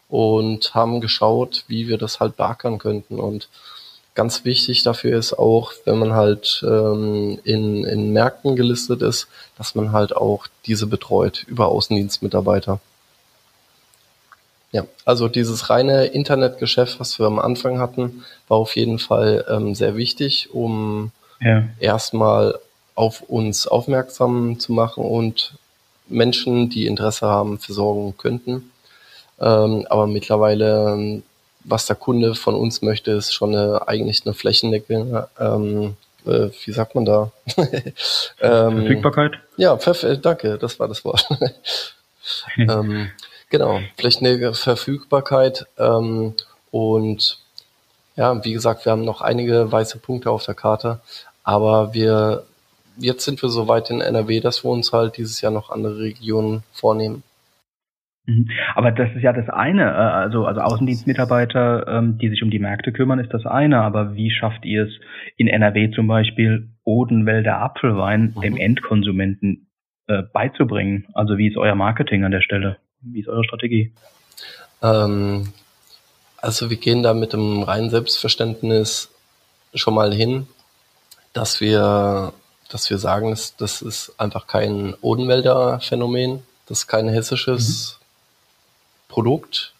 [0.08, 3.18] und haben geschaut, wie wir das halt beackern könnten.
[3.18, 3.48] Und
[4.14, 9.74] ganz wichtig dafür ist auch, wenn man halt ähm, in, in Märkten gelistet ist, dass
[9.74, 12.80] man halt auch diese betreut über Außendienstmitarbeiter.
[14.70, 19.74] Ja, also dieses reine Internetgeschäft, was wir am Anfang hatten, war auf jeden Fall ähm,
[19.74, 21.10] sehr wichtig, um
[21.42, 21.64] ja.
[21.78, 22.58] erstmal
[22.94, 25.54] auf uns aufmerksam zu machen und
[26.08, 28.70] Menschen, die Interesse haben, versorgen könnten.
[29.40, 31.22] Ähm, aber mittlerweile,
[31.64, 36.72] was der Kunde von uns möchte, ist schon eine, eigentlich eine flächendeckende, ähm, äh, wie
[36.72, 37.32] sagt man da?
[37.56, 37.92] ähm,
[38.40, 39.32] Verfügbarkeit?
[39.56, 41.26] Ja, perf danke, das war das Wort.
[42.58, 43.10] ähm,
[43.50, 46.34] genau, flächendeckende Verfügbarkeit ähm,
[46.70, 47.38] und
[48.14, 51.00] ja, wie gesagt, wir haben noch einige weiße Punkte auf der Karte,
[51.42, 52.44] aber wir,
[52.96, 55.98] jetzt sind wir so weit in NRW, dass wir uns halt dieses Jahr noch andere
[55.98, 57.22] Regionen vornehmen.
[58.26, 58.48] Mhm.
[58.74, 62.60] Aber das ist ja das eine, äh, also, also Außendienstmitarbeiter, ähm, die sich um die
[62.60, 63.80] Märkte kümmern, ist das eine.
[63.80, 64.92] Aber wie schafft ihr es
[65.36, 68.40] in NRW zum Beispiel, Odenwälder Apfelwein mhm.
[68.40, 69.66] dem Endkonsumenten
[70.06, 71.06] äh, beizubringen?
[71.14, 72.78] Also wie ist euer Marketing an der Stelle?
[73.00, 73.92] Wie ist eure Strategie?
[74.82, 75.48] Ähm,
[76.40, 79.12] also wir gehen da mit dem reinen Selbstverständnis
[79.74, 80.46] schon mal hin,
[81.32, 82.32] dass wir,
[82.68, 89.12] dass wir sagen, das, das ist einfach kein Odenwälder Phänomen, das ist kein hessisches mhm.
[89.12, 89.72] Produkt.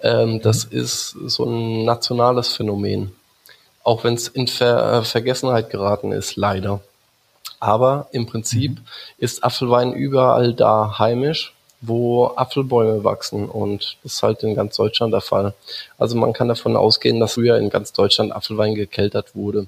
[0.00, 0.42] Ähm, mhm.
[0.42, 3.14] Das ist so ein nationales Phänomen.
[3.82, 6.80] Auch wenn es in Ver Vergessenheit geraten ist, leider.
[7.58, 8.84] Aber im Prinzip mhm.
[9.18, 15.14] ist Apfelwein überall da heimisch, wo Apfelbäume wachsen und das ist halt in ganz Deutschland
[15.14, 15.54] der Fall.
[15.98, 19.66] Also man kann davon ausgehen, dass früher in ganz Deutschland Apfelwein gekeltert wurde.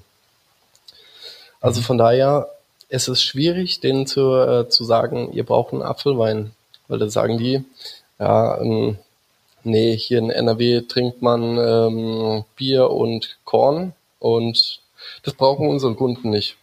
[1.63, 2.49] Also von daher
[2.89, 6.51] ist es schwierig, denen zu, äh, zu sagen, ihr braucht einen Apfelwein.
[6.89, 7.63] Weil da sagen die,
[8.19, 8.97] ja, ähm,
[9.63, 14.81] nee, hier in NRW trinkt man ähm, Bier und Korn und
[15.23, 16.57] das brauchen unsere Kunden nicht.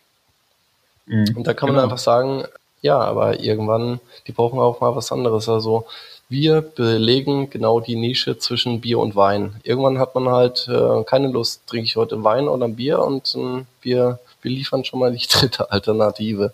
[1.07, 1.81] Mhm, und da kann genau.
[1.81, 2.45] man einfach sagen,
[2.83, 5.49] ja, aber irgendwann, die brauchen auch mal was anderes.
[5.49, 5.87] Also
[6.29, 9.57] wir belegen genau die Nische zwischen Bier und Wein.
[9.63, 13.35] Irgendwann hat man halt äh, keine Lust, trinke ich heute Wein oder ein Bier und
[13.35, 16.53] äh, wir wir liefern schon mal die dritte Alternative.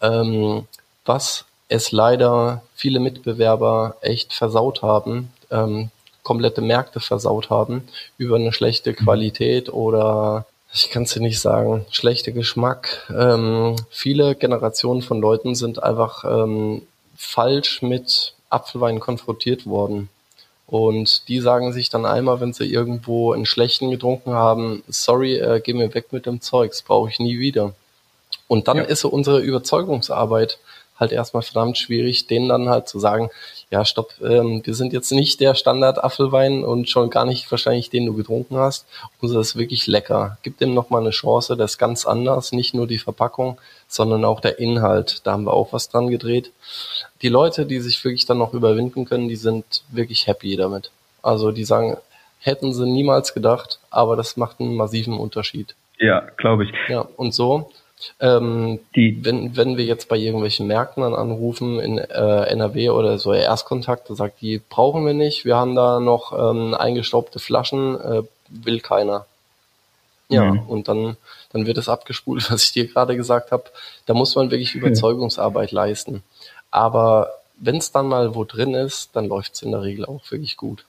[0.00, 0.66] Ähm,
[1.04, 5.90] was es leider viele Mitbewerber echt versaut haben, ähm,
[6.22, 7.86] komplette Märkte versaut haben,
[8.18, 8.96] über eine schlechte mhm.
[8.96, 13.08] Qualität oder ich kann es dir nicht sagen, schlechter Geschmack.
[13.16, 16.82] Ähm, viele Generationen von Leuten sind einfach ähm,
[17.16, 20.08] falsch mit Apfelwein konfrontiert worden.
[20.66, 25.60] Und die sagen sich dann einmal, wenn sie irgendwo einen schlechten getrunken haben, sorry, äh,
[25.62, 27.74] geh mir weg mit dem Zeugs, brauche ich nie wieder.
[28.48, 28.82] Und dann ja.
[28.84, 30.58] ist so unsere Überzeugungsarbeit
[30.98, 33.30] halt erstmal verdammt schwierig, denen dann halt zu sagen,
[33.74, 38.06] ja, stopp, ähm, wir sind jetzt nicht der Standard-Apfelwein und schon gar nicht wahrscheinlich den
[38.06, 38.86] du getrunken hast.
[39.20, 40.38] Unser ist wirklich lecker.
[40.44, 43.58] Gib dem nochmal eine Chance, das ist ganz anders, nicht nur die Verpackung,
[43.88, 45.22] sondern auch der Inhalt.
[45.24, 46.52] Da haben wir auch was dran gedreht.
[47.20, 50.92] Die Leute, die sich wirklich dann noch überwinden können, die sind wirklich happy damit.
[51.20, 51.96] Also die sagen,
[52.38, 55.74] hätten sie niemals gedacht, aber das macht einen massiven Unterschied.
[55.98, 56.70] Ja, glaube ich.
[56.88, 57.72] Ja, und so
[58.20, 63.18] ähm, die, wenn, wenn wir jetzt bei irgendwelchen Märkten dann anrufen in äh, NRW oder
[63.18, 68.00] so Erstkontakt, da sagt die, brauchen wir nicht, wir haben da noch ähm, eingestaubte Flaschen,
[68.00, 69.26] äh, will keiner.
[70.28, 70.60] Ja, mhm.
[70.68, 71.16] und dann,
[71.52, 73.64] dann wird es abgespult, was ich dir gerade gesagt habe.
[74.06, 75.76] Da muss man wirklich Überzeugungsarbeit mhm.
[75.76, 76.22] leisten.
[76.70, 80.30] Aber wenn es dann mal wo drin ist, dann läuft es in der Regel auch
[80.30, 80.84] wirklich gut.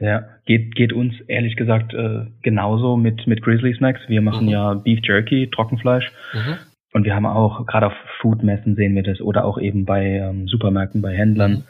[0.00, 4.00] Ja, geht, geht uns ehrlich gesagt äh, genauso mit, mit Grizzly Snacks.
[4.06, 4.52] Wir machen mhm.
[4.52, 6.12] ja Beef Jerky, Trockenfleisch.
[6.32, 6.56] Mhm.
[6.92, 10.46] Und wir haben auch, gerade auf Foodmessen sehen wir das oder auch eben bei ähm,
[10.46, 11.64] Supermärkten, bei Händlern, mhm.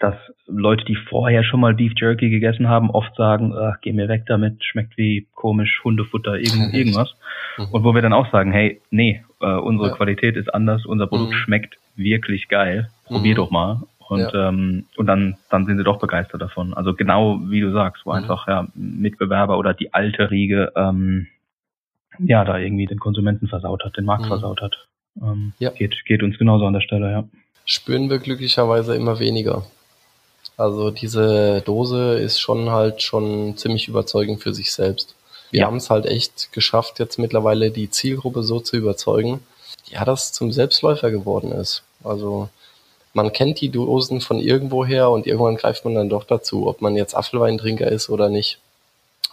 [0.00, 0.14] dass
[0.46, 4.24] Leute, die vorher schon mal Beef Jerky gegessen haben, oft sagen, ach, geh mir weg
[4.26, 7.14] damit, schmeckt wie komisch Hundefutter, irgend, irgendwas.
[7.58, 7.66] Mhm.
[7.72, 9.94] Und wo wir dann auch sagen, hey, nee, äh, unsere ja.
[9.94, 11.38] Qualität ist anders, unser Produkt mhm.
[11.38, 13.82] schmeckt wirklich geil, probier doch mal.
[14.08, 14.48] Und, ja.
[14.48, 16.74] ähm, und dann, dann sind sie doch begeistert davon.
[16.74, 18.16] Also genau wie du sagst, wo mhm.
[18.16, 21.26] einfach ja, Mitbewerber oder die alte Riege ähm,
[22.18, 24.28] ja da irgendwie den Konsumenten versaut hat, den Markt mhm.
[24.28, 24.86] versaut hat.
[25.20, 25.70] Ähm, ja.
[25.70, 27.24] geht, geht uns genauso an der Stelle, ja.
[27.64, 29.66] Spüren wir glücklicherweise immer weniger.
[30.56, 35.16] Also diese Dose ist schon halt schon ziemlich überzeugend für sich selbst.
[35.50, 35.66] Wir ja.
[35.66, 39.40] haben es halt echt geschafft, jetzt mittlerweile die Zielgruppe so zu überzeugen,
[39.88, 41.82] ja, dass zum Selbstläufer geworden ist.
[42.02, 42.48] Also
[43.16, 46.96] man kennt die Dosen von irgendwoher und irgendwann greift man dann doch dazu, ob man
[46.96, 48.58] jetzt Apfelweintrinker ist oder nicht.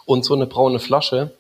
[0.06, 1.34] Und so eine braune Flasche,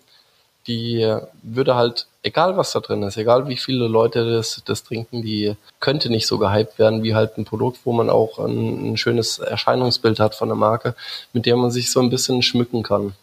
[0.67, 1.09] die
[1.41, 5.55] würde halt, egal was da drin ist, egal wie viele Leute das, das trinken, die
[5.79, 9.39] könnte nicht so gehypt werden wie halt ein Produkt, wo man auch ein, ein schönes
[9.39, 10.95] Erscheinungsbild hat von der Marke,
[11.31, 13.13] mit der man sich so ein bisschen schmücken kann.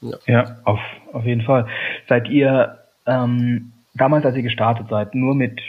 [0.00, 0.80] Ja, ja auf,
[1.12, 1.68] auf jeden Fall.
[2.08, 5.60] Seid ihr ähm, damals, als ihr gestartet seid, nur mit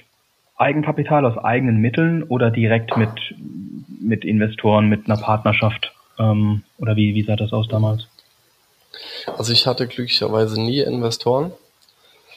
[0.58, 3.12] Eigenkapital aus eigenen Mitteln oder direkt mit,
[3.99, 5.93] mit Investoren, mit einer Partnerschaft?
[6.18, 8.08] Ähm, oder wie, wie sah das aus damals?
[9.38, 11.51] Also ich hatte glücklicherweise nie Investoren.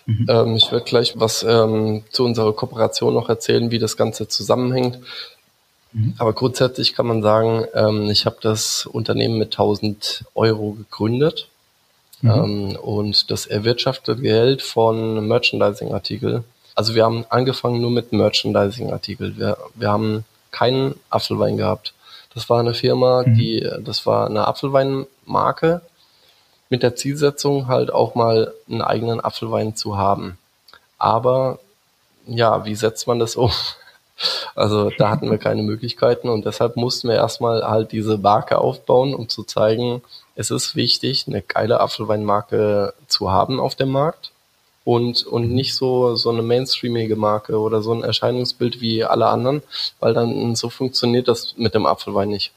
[0.07, 0.27] Mhm.
[0.29, 4.99] Ähm, ich werde gleich was ähm, zu unserer Kooperation noch erzählen, wie das Ganze zusammenhängt.
[5.93, 6.14] Mhm.
[6.19, 11.49] Aber grundsätzlich kann man sagen, ähm, ich habe das Unternehmen mit 1000 Euro gegründet.
[12.23, 12.31] Mhm.
[12.31, 16.43] Ähm, und das erwirtschaftete Geld von Merchandising-Artikel
[16.79, 19.37] also wir haben angefangen nur mit Merchandising-Artikel.
[19.37, 21.93] Wir, wir haben keinen Apfelwein gehabt.
[22.35, 23.35] Das war eine Firma, mhm.
[23.35, 25.81] die, das war eine Apfelweinmarke
[26.68, 30.39] mit der Zielsetzung halt auch mal einen eigenen Apfelwein zu haben.
[30.99, 31.59] Aber
[32.29, 33.51] ja, wie setzt man das um?
[34.57, 39.14] Also da hatten wir keine Möglichkeiten und deshalb mussten wir erstmal halt diese Marke aufbauen,
[39.14, 40.03] um zu zeigen,
[40.35, 44.33] es ist wichtig, eine geile Apfelweinmarke zu haben auf dem Markt
[44.89, 49.62] und, und nicht so, so eine mainstreamige Marke oder so ein Erscheinungsbild wie alle anderen,
[50.01, 52.53] weil dann so funktioniert das mit dem Apfelwein nicht.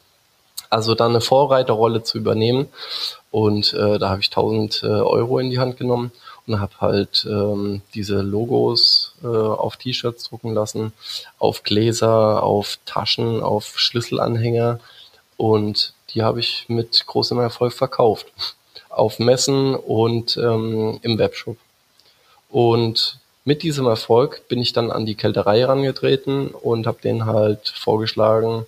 [0.69, 2.69] Also dann eine Vorreiterrolle zu übernehmen
[3.32, 6.13] und äh, da habe ich 1000 äh, Euro in die Hand genommen
[6.47, 10.93] und habe halt ähm, diese Logos äh, auf T-Shirts drucken lassen,
[11.38, 14.79] auf Gläser, auf Taschen, auf Schlüsselanhänger
[15.36, 18.27] und die habe ich mit großem Erfolg verkauft.
[18.88, 21.57] Auf Messen und ähm, im Webshop.
[22.52, 27.70] Und mit diesem Erfolg bin ich dann an die Kälterei herangetreten und habe denen halt
[27.70, 28.68] vorgeschlagen,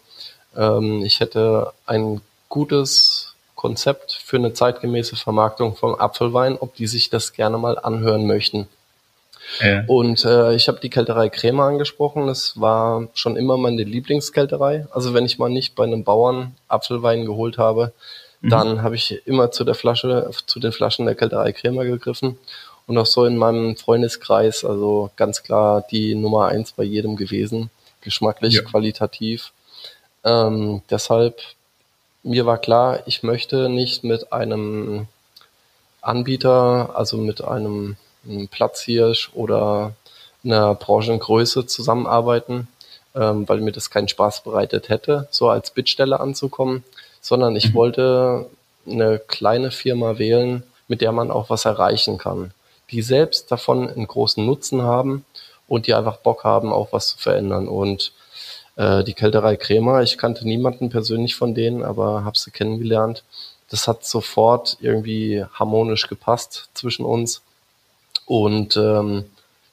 [0.55, 7.09] ähm, ich hätte ein gutes Konzept für eine zeitgemäße Vermarktung vom Apfelwein, ob die sich
[7.09, 8.67] das gerne mal anhören möchten.
[9.59, 9.83] Ja.
[9.87, 12.27] Und äh, ich habe die Kälterei Krämer angesprochen.
[12.27, 14.87] Das war schon immer meine Lieblingskälterei.
[14.91, 17.93] Also wenn ich mal nicht bei einem Bauern Apfelwein geholt habe,
[18.41, 18.49] mhm.
[18.49, 22.37] dann habe ich immer zu der Flasche, zu den Flaschen der Kälterei Krämer gegriffen
[22.87, 27.69] und auch so in meinem Freundeskreis, also ganz klar die Nummer eins bei jedem gewesen,
[28.01, 28.61] geschmacklich, ja.
[28.61, 29.51] qualitativ.
[30.23, 31.41] Ähm, deshalb,
[32.23, 35.07] mir war klar, ich möchte nicht mit einem
[36.01, 37.95] Anbieter, also mit einem,
[38.27, 39.93] einem Platzhirsch oder
[40.43, 42.67] einer Branchengröße zusammenarbeiten,
[43.15, 46.83] ähm, weil mir das keinen Spaß bereitet hätte, so als Bittstelle anzukommen,
[47.21, 47.73] sondern ich mhm.
[47.75, 48.49] wollte
[48.85, 52.53] eine kleine Firma wählen, mit der man auch was erreichen kann
[52.93, 55.25] die selbst davon einen großen Nutzen haben
[55.67, 57.67] und die einfach Bock haben, auch was zu verändern.
[57.67, 58.13] Und
[58.75, 63.23] äh, die Kälterei Krämer, ich kannte niemanden persönlich von denen, aber habe sie kennengelernt.
[63.69, 67.41] Das hat sofort irgendwie harmonisch gepasst zwischen uns.
[68.27, 69.25] Und ähm,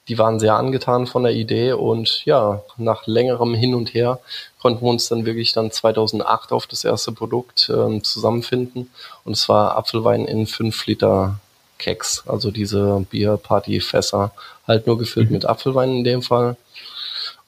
[0.07, 4.19] die waren sehr angetan von der Idee und ja, nach längerem Hin und Her
[4.59, 8.89] konnten wir uns dann wirklich dann 2008 auf das erste Produkt ähm, zusammenfinden
[9.23, 11.39] und es war Apfelwein in 5 Liter
[11.81, 14.31] Keks, also diese Bierparty-Fässer,
[14.67, 15.33] halt nur gefüllt mhm.
[15.33, 16.55] mit Apfelwein in dem Fall.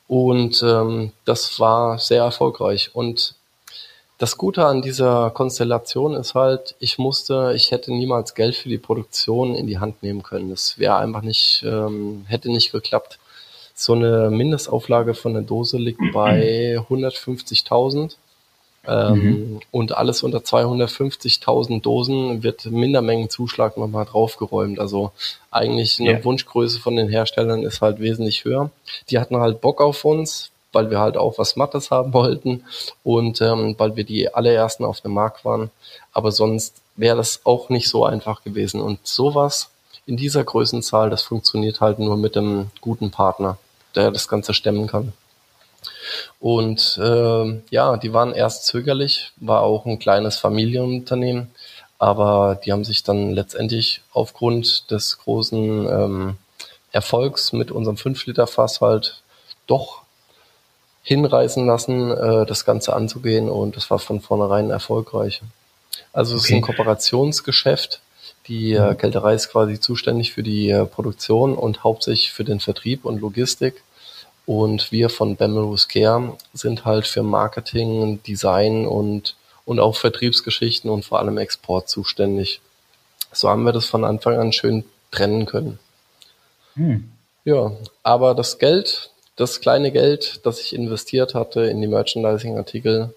[0.07, 2.91] Und ähm, das war sehr erfolgreich.
[2.93, 3.35] Und
[4.17, 8.77] das Gute an dieser Konstellation ist halt, ich musste, ich hätte niemals Geld für die
[8.77, 10.49] Produktion in die Hand nehmen können.
[10.49, 13.19] Das wäre einfach nicht, ähm, hätte nicht geklappt.
[13.75, 18.15] So eine Mindestauflage von der Dose liegt bei 150.000.
[18.85, 19.59] Ähm, mhm.
[19.71, 24.79] Und alles unter 250.000 Dosen wird Mindermengenzuschlag nochmal draufgeräumt.
[24.79, 25.11] Also
[25.51, 26.23] eigentlich eine yeah.
[26.23, 28.71] Wunschgröße von den Herstellern ist halt wesentlich höher.
[29.09, 32.63] Die hatten halt Bock auf uns, weil wir halt auch was Mattes haben wollten
[33.03, 35.71] und ähm, weil wir die allerersten auf dem Markt waren.
[36.11, 38.81] Aber sonst wäre das auch nicht so einfach gewesen.
[38.81, 39.69] Und sowas
[40.05, 43.57] in dieser Größenzahl, das funktioniert halt nur mit einem guten Partner,
[43.95, 45.13] der das Ganze stemmen kann.
[46.39, 51.51] Und äh, ja, die waren erst zögerlich, war auch ein kleines Familienunternehmen,
[51.97, 56.37] aber die haben sich dann letztendlich aufgrund des großen ähm,
[56.91, 59.21] Erfolgs mit unserem 5-Liter-Fass halt
[59.67, 60.03] doch
[61.03, 65.41] hinreißen lassen, äh, das Ganze anzugehen und das war von vornherein erfolgreich.
[66.11, 66.53] Also es okay.
[66.53, 68.01] ist ein Kooperationsgeschäft.
[68.47, 68.97] Die äh, mhm.
[68.97, 73.83] Kälterei ist quasi zuständig für die äh, Produktion und hauptsächlich für den Vertrieb und Logistik.
[74.45, 79.35] Und wir von Bemelus Care sind halt für Marketing, Design und,
[79.65, 82.59] und auch Vertriebsgeschichten und vor allem Export zuständig.
[83.31, 85.79] So haben wir das von Anfang an schön trennen können.
[86.75, 87.09] Hm.
[87.45, 87.71] Ja,
[88.03, 93.13] aber das Geld, das kleine Geld, das ich investiert hatte in die Merchandising-Artikel,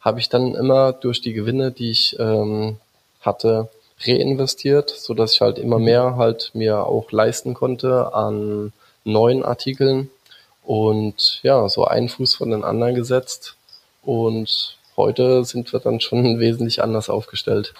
[0.00, 2.78] habe ich dann immer durch die Gewinne, die ich ähm,
[3.20, 3.68] hatte,
[4.00, 8.72] reinvestiert, so dass ich halt immer mehr halt mir auch leisten konnte an
[9.04, 10.10] neuen Artikeln
[10.68, 13.56] und ja, so einen Fuß von den anderen gesetzt.
[14.02, 17.72] Und heute sind wir dann schon wesentlich anders aufgestellt.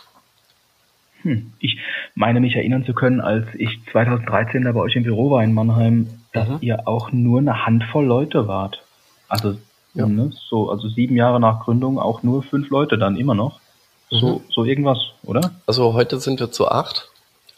[1.21, 1.53] Hm.
[1.59, 1.77] Ich
[2.15, 5.53] meine mich erinnern zu können, als ich 2013 da bei euch im Büro war in
[5.53, 6.59] Mannheim, dass mhm.
[6.63, 8.83] ihr auch nur eine Handvoll Leute wart.
[9.29, 9.59] Also
[9.93, 10.07] ja.
[10.07, 13.61] ne, so, also sieben Jahre nach Gründung auch nur fünf Leute dann immer noch.
[14.09, 14.41] So, mhm.
[14.51, 15.51] so irgendwas, oder?
[15.67, 17.08] Also heute sind wir zu acht.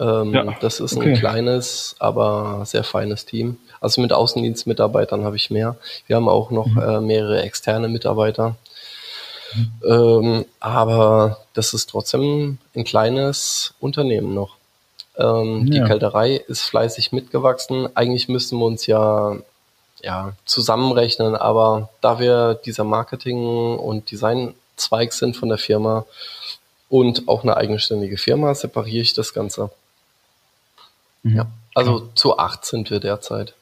[0.01, 0.57] Ähm, ja.
[0.61, 1.11] Das ist okay.
[1.11, 3.59] ein kleines, aber sehr feines Team.
[3.81, 5.77] Also mit Außendienstmitarbeitern habe ich mehr.
[6.07, 6.81] Wir haben auch noch mhm.
[6.81, 8.57] äh, mehrere externe Mitarbeiter.
[9.55, 9.73] Mhm.
[9.85, 14.57] Ähm, aber das ist trotzdem ein kleines Unternehmen noch.
[15.19, 15.83] Ähm, ja.
[15.83, 17.95] Die Kälterei ist fleißig mitgewachsen.
[17.95, 19.37] Eigentlich müssten wir uns ja,
[20.03, 26.07] ja zusammenrechnen, aber da wir dieser Marketing- und Designzweig sind von der Firma
[26.89, 29.71] und auch eine eigenständige Firma, separiere ich das Ganze.
[31.23, 31.37] Mhm.
[31.37, 33.55] Ja, also zu acht sind wir derzeit.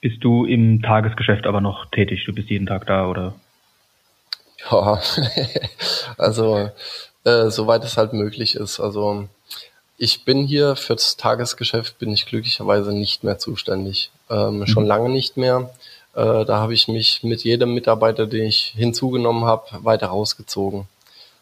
[0.00, 2.24] Bist du im Tagesgeschäft aber noch tätig?
[2.26, 3.34] Du bist jeden Tag da oder?
[4.70, 5.00] Ja,
[6.18, 6.70] also
[7.24, 8.80] äh, soweit es halt möglich ist.
[8.80, 9.28] Also
[9.98, 14.10] ich bin hier fürs Tagesgeschäft bin ich glücklicherweise nicht mehr zuständig.
[14.30, 14.66] Ähm, mhm.
[14.66, 15.70] Schon lange nicht mehr.
[16.14, 20.88] Äh, da habe ich mich mit jedem Mitarbeiter, den ich hinzugenommen habe, weiter rausgezogen.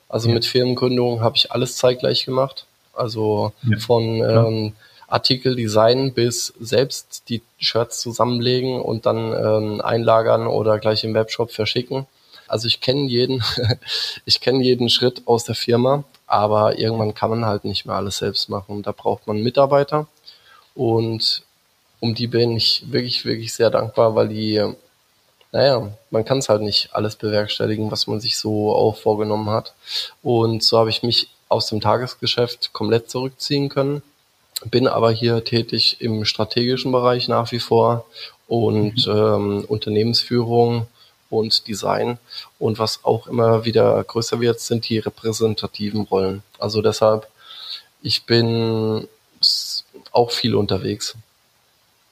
[0.09, 0.35] Also ja.
[0.35, 2.67] mit Firmengründung habe ich alles zeitgleich gemacht.
[2.95, 3.79] Also ja.
[3.79, 4.73] von ähm,
[5.09, 11.51] Artikel designen bis selbst die Shirts zusammenlegen und dann ähm, einlagern oder gleich im Webshop
[11.51, 12.07] verschicken.
[12.47, 13.43] Also ich kenne jeden,
[14.27, 18.19] ich kenne jeden Schritt aus der Firma, aber irgendwann kann man halt nicht mehr alles
[18.19, 18.83] selbst machen.
[18.83, 20.07] Da braucht man Mitarbeiter
[20.75, 21.43] und
[22.01, 24.63] um die bin ich wirklich, wirklich sehr dankbar, weil die,
[25.53, 29.75] naja, man kann es halt nicht alles bewerkstelligen, was man sich so auch vorgenommen hat.
[30.23, 34.03] Und so habe ich mich aus dem Tagesgeschäft komplett zurückziehen können
[34.67, 38.07] bin aber hier tätig im strategischen Bereich nach wie vor
[38.47, 39.13] und mhm.
[39.13, 40.87] ähm, Unternehmensführung
[41.31, 42.19] und Design.
[42.59, 46.43] Und was auch immer wieder größer wird, sind die repräsentativen Rollen.
[46.59, 47.29] Also deshalb,
[48.03, 49.07] ich bin
[50.13, 51.17] auch viel unterwegs.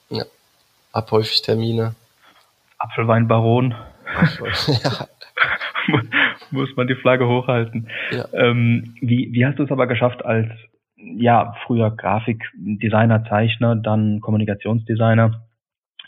[0.09, 0.23] Ja.
[0.93, 1.95] Hab häufig Termine.
[2.77, 3.75] Apfelweinbaron.
[4.83, 5.07] ja.
[6.51, 7.89] Muss man die Flagge hochhalten.
[8.11, 8.25] Ja.
[8.33, 10.49] Ähm, wie, wie hast du es aber geschafft, als
[10.97, 15.41] ja, früher Grafikdesigner, Zeichner, dann Kommunikationsdesigner,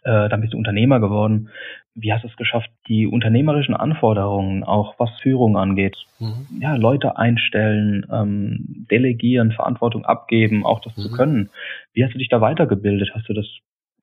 [0.04, 1.50] Äh, dann bist du Unternehmer geworden.
[1.94, 6.48] Wie hast du es geschafft, die unternehmerischen Anforderungen, auch was Führung angeht, mhm.
[6.62, 11.02] ja, Leute einstellen, ähm, delegieren, Verantwortung abgeben, auch das mhm.
[11.02, 11.50] zu können.
[11.92, 13.12] Wie hast du dich da weitergebildet?
[13.14, 13.46] Hast du das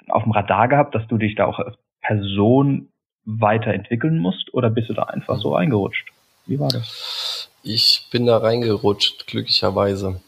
[0.09, 2.89] auf dem Radar gehabt, dass du dich da auch als Person
[3.25, 6.13] weiterentwickeln musst oder bist du da einfach so eingerutscht?
[6.45, 7.51] Wie war das?
[7.63, 10.21] Ich bin da reingerutscht, glücklicherweise.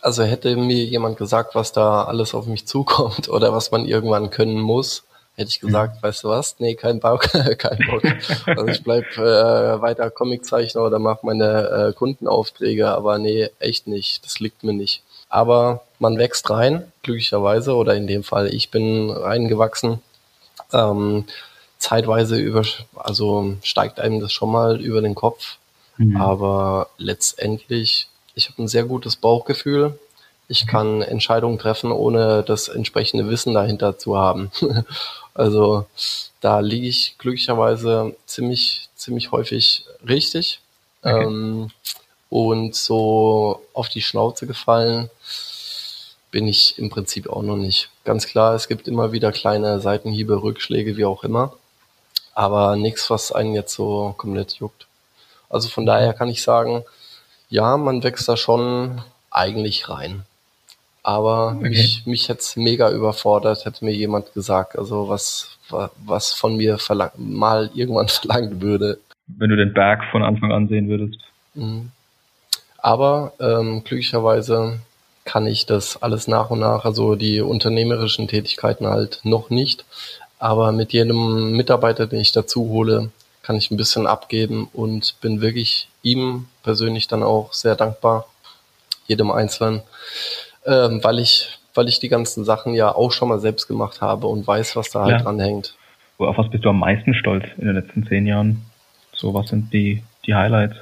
[0.00, 4.30] Also hätte mir jemand gesagt, was da alles auf mich zukommt oder was man irgendwann
[4.30, 5.04] können muss,
[5.36, 6.02] hätte ich gesagt, mhm.
[6.02, 6.56] weißt du was?
[6.58, 7.22] Nee, kein Bock,
[7.58, 8.02] kein Bock.
[8.46, 14.24] Also ich bleib äh, weiter Comiczeichner oder mache meine äh, Kundenaufträge, aber nee, echt nicht.
[14.24, 15.02] Das liegt mir nicht.
[15.28, 20.00] Aber man wächst rein, glücklicherweise, oder in dem Fall, ich bin reingewachsen.
[20.72, 21.24] Ähm,
[21.78, 22.62] zeitweise über,
[22.94, 25.56] also steigt einem das schon mal über den Kopf.
[25.98, 26.16] Mhm.
[26.16, 29.98] Aber letztendlich, ich habe ein sehr gutes Bauchgefühl.
[30.46, 30.68] Ich mhm.
[30.68, 34.52] kann Entscheidungen treffen, ohne das entsprechende Wissen dahinter zu haben.
[35.34, 35.86] also
[36.40, 40.60] da liege ich glücklicherweise ziemlich, ziemlich häufig richtig.
[41.02, 41.24] Okay.
[41.24, 41.70] Ähm,
[42.28, 45.10] und so auf die Schnauze gefallen
[46.30, 47.88] bin ich im Prinzip auch noch nicht.
[48.04, 51.54] Ganz klar, es gibt immer wieder kleine Seitenhiebe, Rückschläge, wie auch immer.
[52.34, 54.86] Aber nichts, was einen jetzt so komplett juckt.
[55.48, 56.84] Also von daher kann ich sagen,
[57.48, 60.22] ja, man wächst da schon eigentlich rein.
[61.02, 61.68] Aber okay.
[61.68, 65.56] mich, mich hätte es mega überfordert, hätte mir jemand gesagt, also was,
[66.04, 68.98] was von mir verlang mal irgendwann verlangt würde.
[69.28, 71.20] Wenn du den Berg von Anfang an sehen würdest.
[71.54, 71.90] Mhm.
[72.78, 74.80] Aber ähm, glücklicherweise
[75.24, 79.84] kann ich das alles nach und nach, also die unternehmerischen Tätigkeiten halt noch nicht.
[80.38, 83.10] Aber mit jedem Mitarbeiter, den ich dazu hole,
[83.46, 88.26] kann ich ein bisschen abgeben und bin wirklich ihm persönlich dann auch sehr dankbar,
[89.06, 89.82] jedem Einzelnen,
[90.66, 94.26] ähm, weil ich, weil ich die ganzen Sachen ja auch schon mal selbst gemacht habe
[94.26, 95.18] und weiß, was da halt ja.
[95.18, 95.76] dran hängt.
[96.18, 98.62] Auf was bist du am meisten stolz in den letzten zehn Jahren?
[99.14, 100.74] So, was sind die, die Highlights?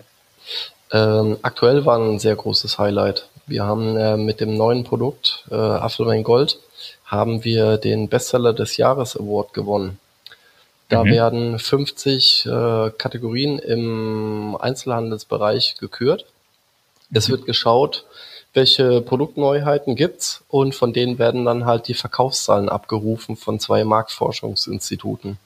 [0.91, 3.29] Ähm, aktuell war ein sehr großes Highlight.
[3.47, 6.59] Wir haben äh, mit dem neuen Produkt äh, Apfelwein Gold
[7.05, 9.99] haben wir den Bestseller des Jahres Award gewonnen.
[10.95, 11.11] Da mhm.
[11.11, 16.25] werden 50 äh, Kategorien im Einzelhandelsbereich gekürt.
[17.11, 17.17] Mhm.
[17.17, 18.05] Es wird geschaut,
[18.53, 25.39] welche Produktneuheiten gibt's und von denen werden dann halt die Verkaufszahlen abgerufen von zwei Marktforschungsinstituten.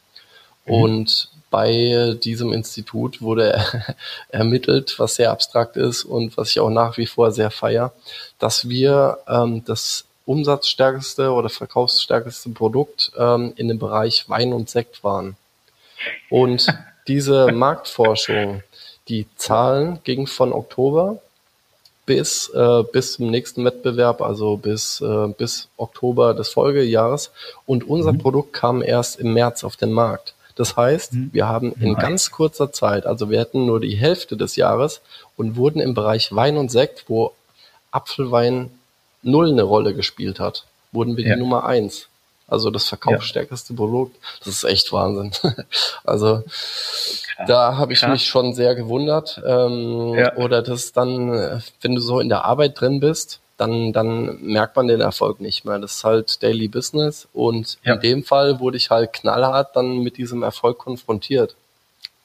[0.67, 0.73] Mhm.
[0.75, 3.65] Und bei diesem Institut wurde
[4.29, 7.95] ermittelt, was sehr abstrakt ist und was ich auch nach wie vor sehr feier,
[8.39, 15.03] dass wir ähm, das umsatzstärkste oder verkaufsstärkste Produkt ähm, in dem Bereich Wein und Sekt
[15.03, 15.37] waren.
[16.29, 16.67] Und
[17.09, 18.63] diese Marktforschung,
[19.09, 21.19] die Zahlen gingen von Oktober
[22.05, 27.31] bis, äh, bis zum nächsten Wettbewerb, also bis, äh, bis Oktober des Folgejahres.
[27.65, 28.19] Und unser mhm.
[28.19, 30.35] Produkt kam erst im März auf den Markt.
[30.57, 31.31] Das heißt, mhm.
[31.33, 32.03] wir haben in Nein.
[32.03, 35.01] ganz kurzer Zeit, also wir hatten nur die Hälfte des Jahres
[35.37, 37.33] und wurden im Bereich Wein und Sekt, wo
[37.91, 38.71] Apfelwein
[39.23, 41.35] null eine Rolle gespielt hat, wurden wir ja.
[41.35, 42.09] die Nummer eins.
[42.47, 43.77] Also das verkaufsstärkste ja.
[43.77, 44.17] Produkt.
[44.39, 45.33] Das ist echt Wahnsinn.
[46.05, 46.43] also
[47.37, 47.47] Krass.
[47.47, 48.11] da habe ich Krass.
[48.11, 49.41] mich schon sehr gewundert.
[49.45, 50.35] Ähm, ja.
[50.37, 54.89] Oder das dann, wenn du so in der Arbeit drin bist, dann, dann merkt man
[54.89, 55.79] den Erfolg nicht mehr.
[55.79, 57.95] Das ist halt Daily Business und ja.
[57.95, 61.55] in dem Fall wurde ich halt knallhart dann mit diesem Erfolg konfrontiert.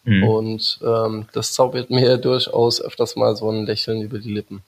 [0.06, 0.24] Mhm.
[0.24, 4.62] Und ähm, das zaubert mir durchaus öfters mal so ein Lächeln über die Lippen.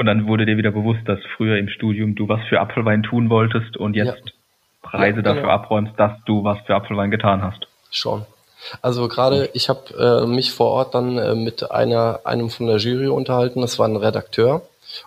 [0.00, 3.28] Und dann wurde dir wieder bewusst, dass früher im Studium du was für Apfelwein tun
[3.28, 4.32] wolltest und jetzt ja.
[4.80, 5.34] Preise ja, genau.
[5.34, 7.66] dafür abräumst, dass du was für Apfelwein getan hast.
[7.90, 8.24] Schon.
[8.80, 12.78] Also gerade, ich habe äh, mich vor Ort dann äh, mit einer einem von der
[12.78, 13.60] Jury unterhalten.
[13.60, 14.62] Das war ein Redakteur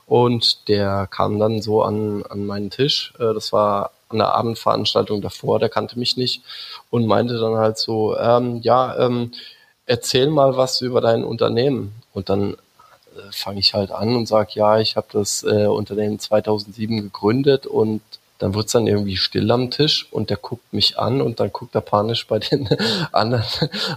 [0.06, 3.16] und der kam dann so an, an meinen Tisch.
[3.16, 6.44] Äh, das war an der Abendveranstaltung davor, der kannte mich nicht
[6.92, 9.32] und meinte dann halt so, ähm, ja, ähm,
[9.88, 11.96] erzähl mal was über dein Unternehmen.
[12.14, 12.58] Und dann
[13.32, 18.02] fange ich halt an und sage, ja, ich habe das äh, Unternehmen 2007 gegründet und
[18.40, 21.76] dann wird's dann irgendwie still am Tisch und der guckt mich an und dann guckt
[21.76, 22.68] er panisch bei den
[23.12, 23.46] anderen,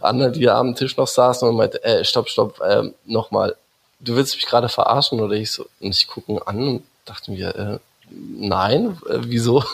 [0.02, 3.56] anderen die am Tisch noch saßen und meinte, äh, stopp, stopp, äh, nochmal,
[4.00, 7.30] du willst mich gerade verarschen oder ich so, und ich gucke ihn an und dachte
[7.30, 7.78] mir, äh,
[8.10, 9.64] nein, äh, wieso?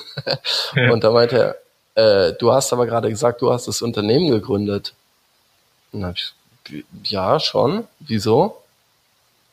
[0.91, 1.57] Und da meinte
[1.95, 4.95] er, äh, du hast aber gerade gesagt, du hast das Unternehmen gegründet.
[5.93, 8.62] Und dann hab ich, ja, schon, wieso?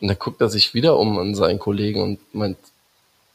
[0.02, 2.58] Und dann guckt er sich wieder um an seinen Kollegen und meint,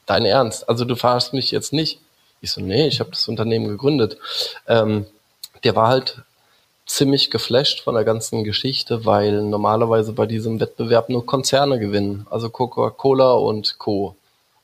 [0.07, 0.69] dein Ernst?
[0.69, 2.01] Also du verarschst mich jetzt nicht.
[2.41, 4.19] Ich so, nee, ich habe das Unternehmen gegründet.
[4.67, 5.07] Ähm,
[5.63, 6.23] der war halt
[6.87, 12.51] ziemlich geflasht von der ganzen Geschichte, weil normalerweise bei diesem Wettbewerb nur Konzerne gewinnen, also
[12.51, 14.17] Coca-Cola und Co.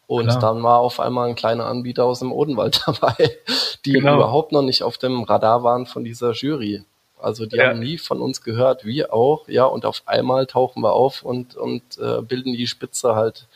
[0.06, 0.40] Und Klar.
[0.40, 3.38] dann war auf einmal ein kleiner Anbieter aus dem Odenwald dabei,
[3.84, 4.16] die genau.
[4.16, 6.82] überhaupt noch nicht auf dem Radar waren von dieser Jury.
[7.22, 7.68] Also die ja.
[7.68, 11.56] haben nie von uns gehört, wir auch, ja, und auf einmal tauchen wir auf und,
[11.56, 13.46] und äh, bilden die Spitze halt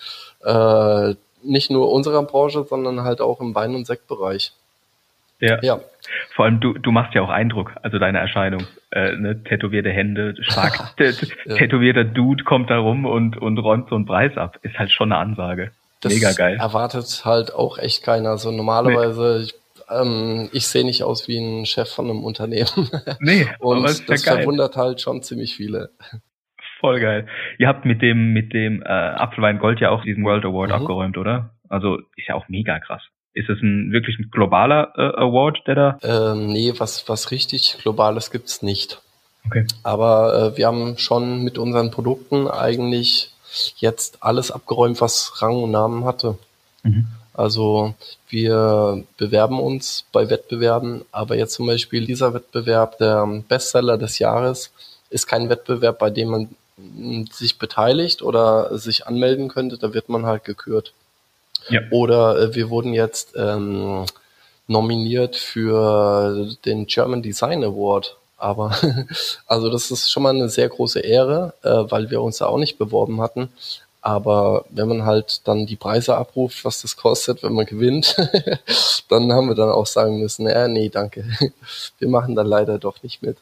[0.45, 4.53] äh, nicht nur unserer Branche, sondern halt auch im Wein- und Sektbereich.
[5.41, 5.59] Ja.
[5.63, 5.81] ja.
[6.35, 8.67] Vor allem du, du machst ja auch Eindruck, also deine Erscheinung.
[8.91, 9.43] Äh, ne?
[9.43, 14.59] Tätowierte Hände, stark tätowierter Dude kommt da rum und, und räumt so einen Preis ab.
[14.63, 15.73] Ist halt schon eine Ansage.
[16.01, 16.57] Das Mega geil.
[16.61, 18.31] Erwartet halt auch echt keiner.
[18.31, 19.45] Also normalerweise, nee.
[19.45, 19.55] ich,
[20.01, 22.69] ähm, ich sehe nicht aus wie ein Chef von einem Unternehmen.
[23.21, 24.39] Nee, und das geil.
[24.39, 25.91] verwundert halt schon ziemlich viele.
[26.81, 27.27] Voll geil.
[27.59, 30.75] Ihr habt mit dem, mit dem äh, Apfelwein Gold ja auch diesen World Award mhm.
[30.75, 31.51] abgeräumt, oder?
[31.69, 33.03] Also ist ja auch mega krass.
[33.33, 35.99] Ist es ein wirklich ein globaler äh, Award, der da?
[36.03, 39.01] Ähm, nee, was, was richtig Globales gibt's nicht.
[39.47, 39.67] Okay.
[39.83, 43.33] Aber äh, wir haben schon mit unseren Produkten eigentlich
[43.77, 46.39] jetzt alles abgeräumt, was Rang und Namen hatte.
[46.83, 47.07] Mhm.
[47.35, 47.95] Also
[48.29, 54.71] wir bewerben uns bei Wettbewerben, aber jetzt zum Beispiel dieser Wettbewerb, der Bestseller des Jahres,
[55.11, 56.49] ist kein Wettbewerb, bei dem man
[57.33, 60.93] sich beteiligt oder sich anmelden könnte, da wird man halt gekürt.
[61.69, 61.81] Ja.
[61.91, 64.07] Oder äh, wir wurden jetzt ähm,
[64.67, 68.17] nominiert für den German Design Award.
[68.37, 68.77] Aber
[69.47, 72.59] also das ist schon mal eine sehr große Ehre, äh, weil wir uns da auch
[72.59, 73.51] nicht beworben hatten.
[74.07, 78.15] Aber wenn man halt dann die Preise abruft, was das kostet, wenn man gewinnt,
[79.09, 81.25] dann haben wir dann auch sagen müssen, ja, nee, danke.
[81.99, 83.39] Wir machen dann leider doch nicht mit.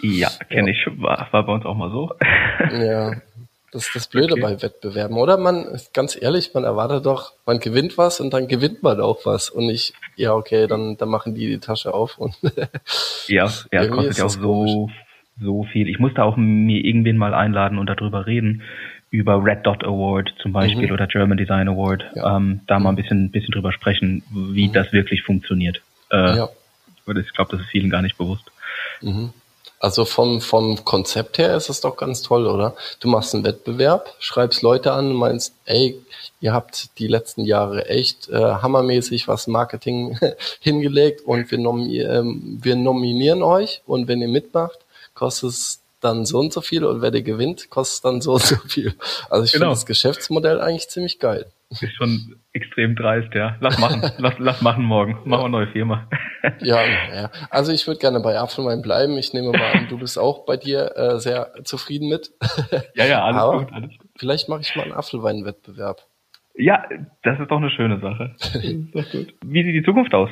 [0.00, 0.76] Ja, kenne ja.
[0.76, 1.02] ich.
[1.02, 2.14] War, war bei uns auch mal so.
[2.80, 3.14] Ja,
[3.72, 4.42] das ist das Blöde okay.
[4.42, 5.38] bei Wettbewerben, oder?
[5.38, 9.50] Man, ganz ehrlich, man erwartet doch, man gewinnt was und dann gewinnt man auch was.
[9.50, 12.36] Und ich, ja, okay, dann, dann machen die die Tasche auf und.
[13.26, 14.88] ja, ja, kostet ja auch so,
[15.40, 15.88] so viel.
[15.88, 18.62] Ich musste auch mir irgendwen mal einladen und darüber reden.
[19.16, 20.92] Über Red Dot Award zum Beispiel mhm.
[20.92, 22.04] oder German Design Award.
[22.14, 22.36] Ja.
[22.36, 24.74] Ähm, da mal ein bisschen, bisschen drüber sprechen, wie mhm.
[24.74, 25.80] das wirklich funktioniert.
[26.10, 26.48] Äh, ja.
[27.06, 28.44] Ich glaube, das ist vielen gar nicht bewusst.
[29.00, 29.32] Mhm.
[29.78, 32.76] Also vom, vom Konzept her ist es doch ganz toll, oder?
[33.00, 35.98] Du machst einen Wettbewerb, schreibst Leute an und meinst, ey,
[36.40, 40.18] ihr habt die letzten Jahre echt äh, hammermäßig was Marketing
[40.60, 44.78] hingelegt und wir, nomi ähm, wir nominieren euch und wenn ihr mitmacht,
[45.14, 48.42] kostet es dann so und so viel und wer der gewinnt, kostet dann so und
[48.42, 48.94] so viel.
[49.28, 49.64] Also ich genau.
[49.64, 51.46] finde das Geschäftsmodell eigentlich ziemlich geil.
[51.68, 53.56] Ist schon extrem dreist, ja.
[53.60, 55.18] Lass machen, lass, lass machen morgen.
[55.24, 56.08] Machen wir eine neue Firma.
[56.60, 56.80] ja,
[57.12, 57.30] ja.
[57.50, 59.18] Also ich würde gerne bei Apfelwein bleiben.
[59.18, 62.30] Ich nehme mal an, du bist auch bei dir äh, sehr zufrieden mit.
[62.94, 64.08] ja, ja, alles Aber gut, alles gut.
[64.16, 66.06] Vielleicht mache ich mal einen Apfelweinwettbewerb.
[66.54, 66.84] Ja,
[67.22, 68.34] das ist doch eine schöne Sache.
[69.42, 70.30] Wie sieht die Zukunft aus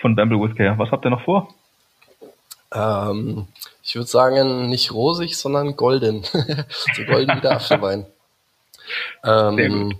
[0.00, 0.70] von Bamble Whiskey?
[0.76, 1.48] Was habt ihr noch vor?
[2.74, 3.46] Ähm,
[3.82, 6.24] ich würde sagen, nicht rosig, sondern golden.
[6.96, 8.06] so golden wie der Apfelwein.
[9.24, 9.96] Ähm,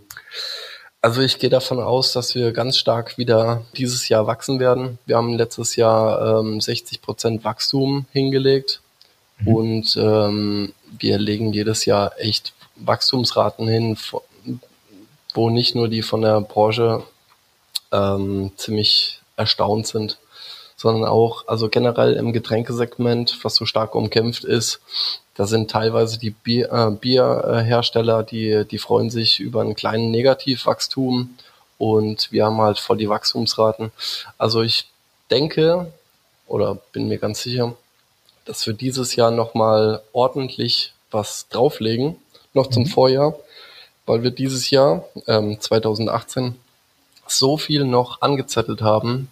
[1.01, 4.99] also ich gehe davon aus, dass wir ganz stark wieder dieses Jahr wachsen werden.
[5.05, 8.81] Wir haben letztes Jahr ähm, 60 Prozent Wachstum hingelegt
[9.41, 9.55] mhm.
[9.55, 13.99] und ähm, wir legen jedes Jahr echt Wachstumsraten hin,
[15.35, 17.03] wo nicht nur die von der Branche
[17.93, 20.19] ähm, ziemlich erstaunt sind,
[20.77, 24.81] sondern auch, also generell im Getränkesegment, was so stark umkämpft ist,
[25.35, 31.37] da sind teilweise die Bier, äh, Bierhersteller, die, die freuen sich über einen kleinen Negativwachstum
[31.79, 33.91] und wir haben halt voll die Wachstumsraten.
[34.39, 34.89] Also ich
[35.31, 35.93] denke
[36.47, 37.75] oder bin mir ganz sicher,
[38.45, 42.17] dass wir dieses Jahr nochmal ordentlich was drauflegen,
[42.53, 42.89] noch zum mhm.
[42.89, 43.35] Vorjahr,
[44.07, 46.57] weil wir dieses Jahr, ähm, 2018,
[47.27, 49.31] so viel noch angezettelt haben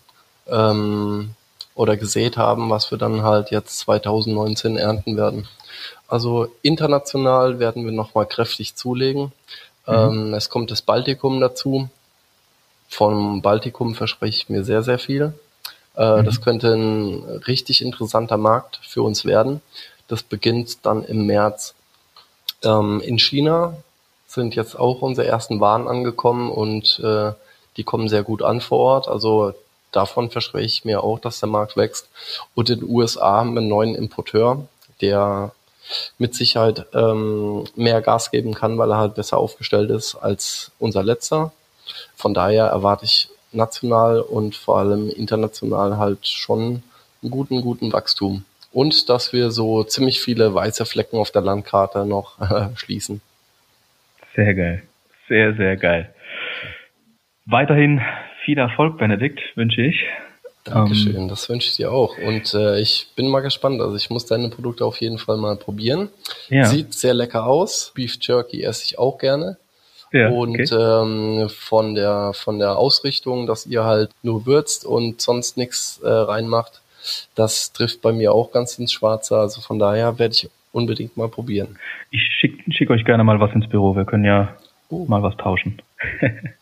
[0.49, 1.35] ähm,
[1.75, 5.49] oder gesät haben, was wir dann halt jetzt 2019 ernten werden.
[6.09, 9.33] Also international werden wir nochmal kräftig zulegen.
[9.87, 9.95] Mhm.
[9.95, 11.89] Ähm, es kommt das Baltikum dazu.
[12.89, 15.33] Vom Baltikum verspreche ich mir sehr, sehr viel.
[15.97, 16.25] Äh, mhm.
[16.25, 19.63] Das könnte ein richtig interessanter Markt für uns werden.
[20.09, 21.75] Das beginnt dann im März.
[22.63, 23.77] Ähm, in China
[24.27, 27.33] sind jetzt auch unsere ersten Waren angekommen und äh,
[27.77, 29.09] die kommen sehr gut an vor Ort.
[29.09, 29.55] Also
[29.93, 32.09] davon verspreche ich mir auch, dass der Markt wächst.
[32.55, 34.67] Und in den USA haben wir einen neuen Importeur,
[35.01, 35.53] der
[36.19, 41.03] mit Sicherheit ähm, mehr Gas geben kann, weil er halt besser aufgestellt ist als unser
[41.03, 41.53] letzter.
[42.17, 46.83] Von daher erwarte ich national und vor allem international halt schon
[47.23, 48.45] einen guten, guten Wachstum.
[48.73, 53.21] Und dass wir so ziemlich viele weiße Flecken auf der Landkarte noch äh, schließen.
[54.35, 54.83] Sehr geil.
[55.29, 56.15] Sehr, sehr geil.
[57.45, 58.01] Weiterhin
[58.45, 60.05] viel Erfolg, Benedikt, wünsche ich.
[60.65, 62.17] Dankeschön, ähm, das wünsche ich dir auch.
[62.19, 63.81] Und äh, ich bin mal gespannt.
[63.81, 66.09] Also ich muss deine Produkte auf jeden Fall mal probieren.
[66.49, 66.67] Ja.
[66.67, 67.93] Sieht sehr lecker aus.
[67.95, 69.57] Beef Jerky esse ich auch gerne.
[70.13, 70.75] Ja, und okay.
[70.75, 76.09] ähm, von der von der Ausrichtung, dass ihr halt nur würzt und sonst nichts äh,
[76.09, 76.83] reinmacht,
[77.35, 79.39] das trifft bei mir auch ganz ins Schwarze.
[79.39, 81.79] Also von daher werde ich unbedingt mal probieren.
[82.11, 83.97] Ich schicke schick euch gerne mal was ins Büro.
[83.97, 84.55] Wir können ja
[84.91, 85.07] oh.
[85.09, 85.81] mal was tauschen.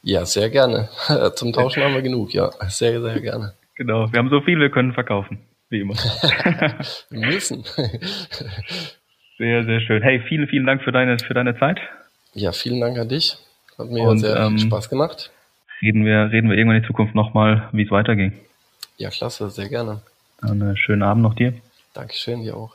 [0.02, 0.88] Ja, sehr gerne.
[1.36, 2.50] Zum Tauschen haben wir genug, ja.
[2.68, 3.54] Sehr, sehr gerne.
[3.76, 4.12] Genau.
[4.12, 5.38] Wir haben so viel, wir können verkaufen.
[5.70, 5.94] Wie immer.
[7.10, 7.64] wir müssen.
[9.38, 10.02] sehr, sehr schön.
[10.02, 11.78] Hey, vielen, vielen Dank für deine, für deine Zeit.
[12.34, 13.38] Ja, vielen Dank an dich.
[13.78, 15.30] Hat mir Und, sehr ähm, Spaß gemacht.
[15.80, 18.32] Reden wir, reden wir irgendwann in Zukunft nochmal, wie es weiterging.
[18.98, 20.02] Ja, klasse, sehr gerne.
[20.42, 21.54] Einen schönen Abend noch dir.
[21.94, 22.72] Dankeschön, dir auch.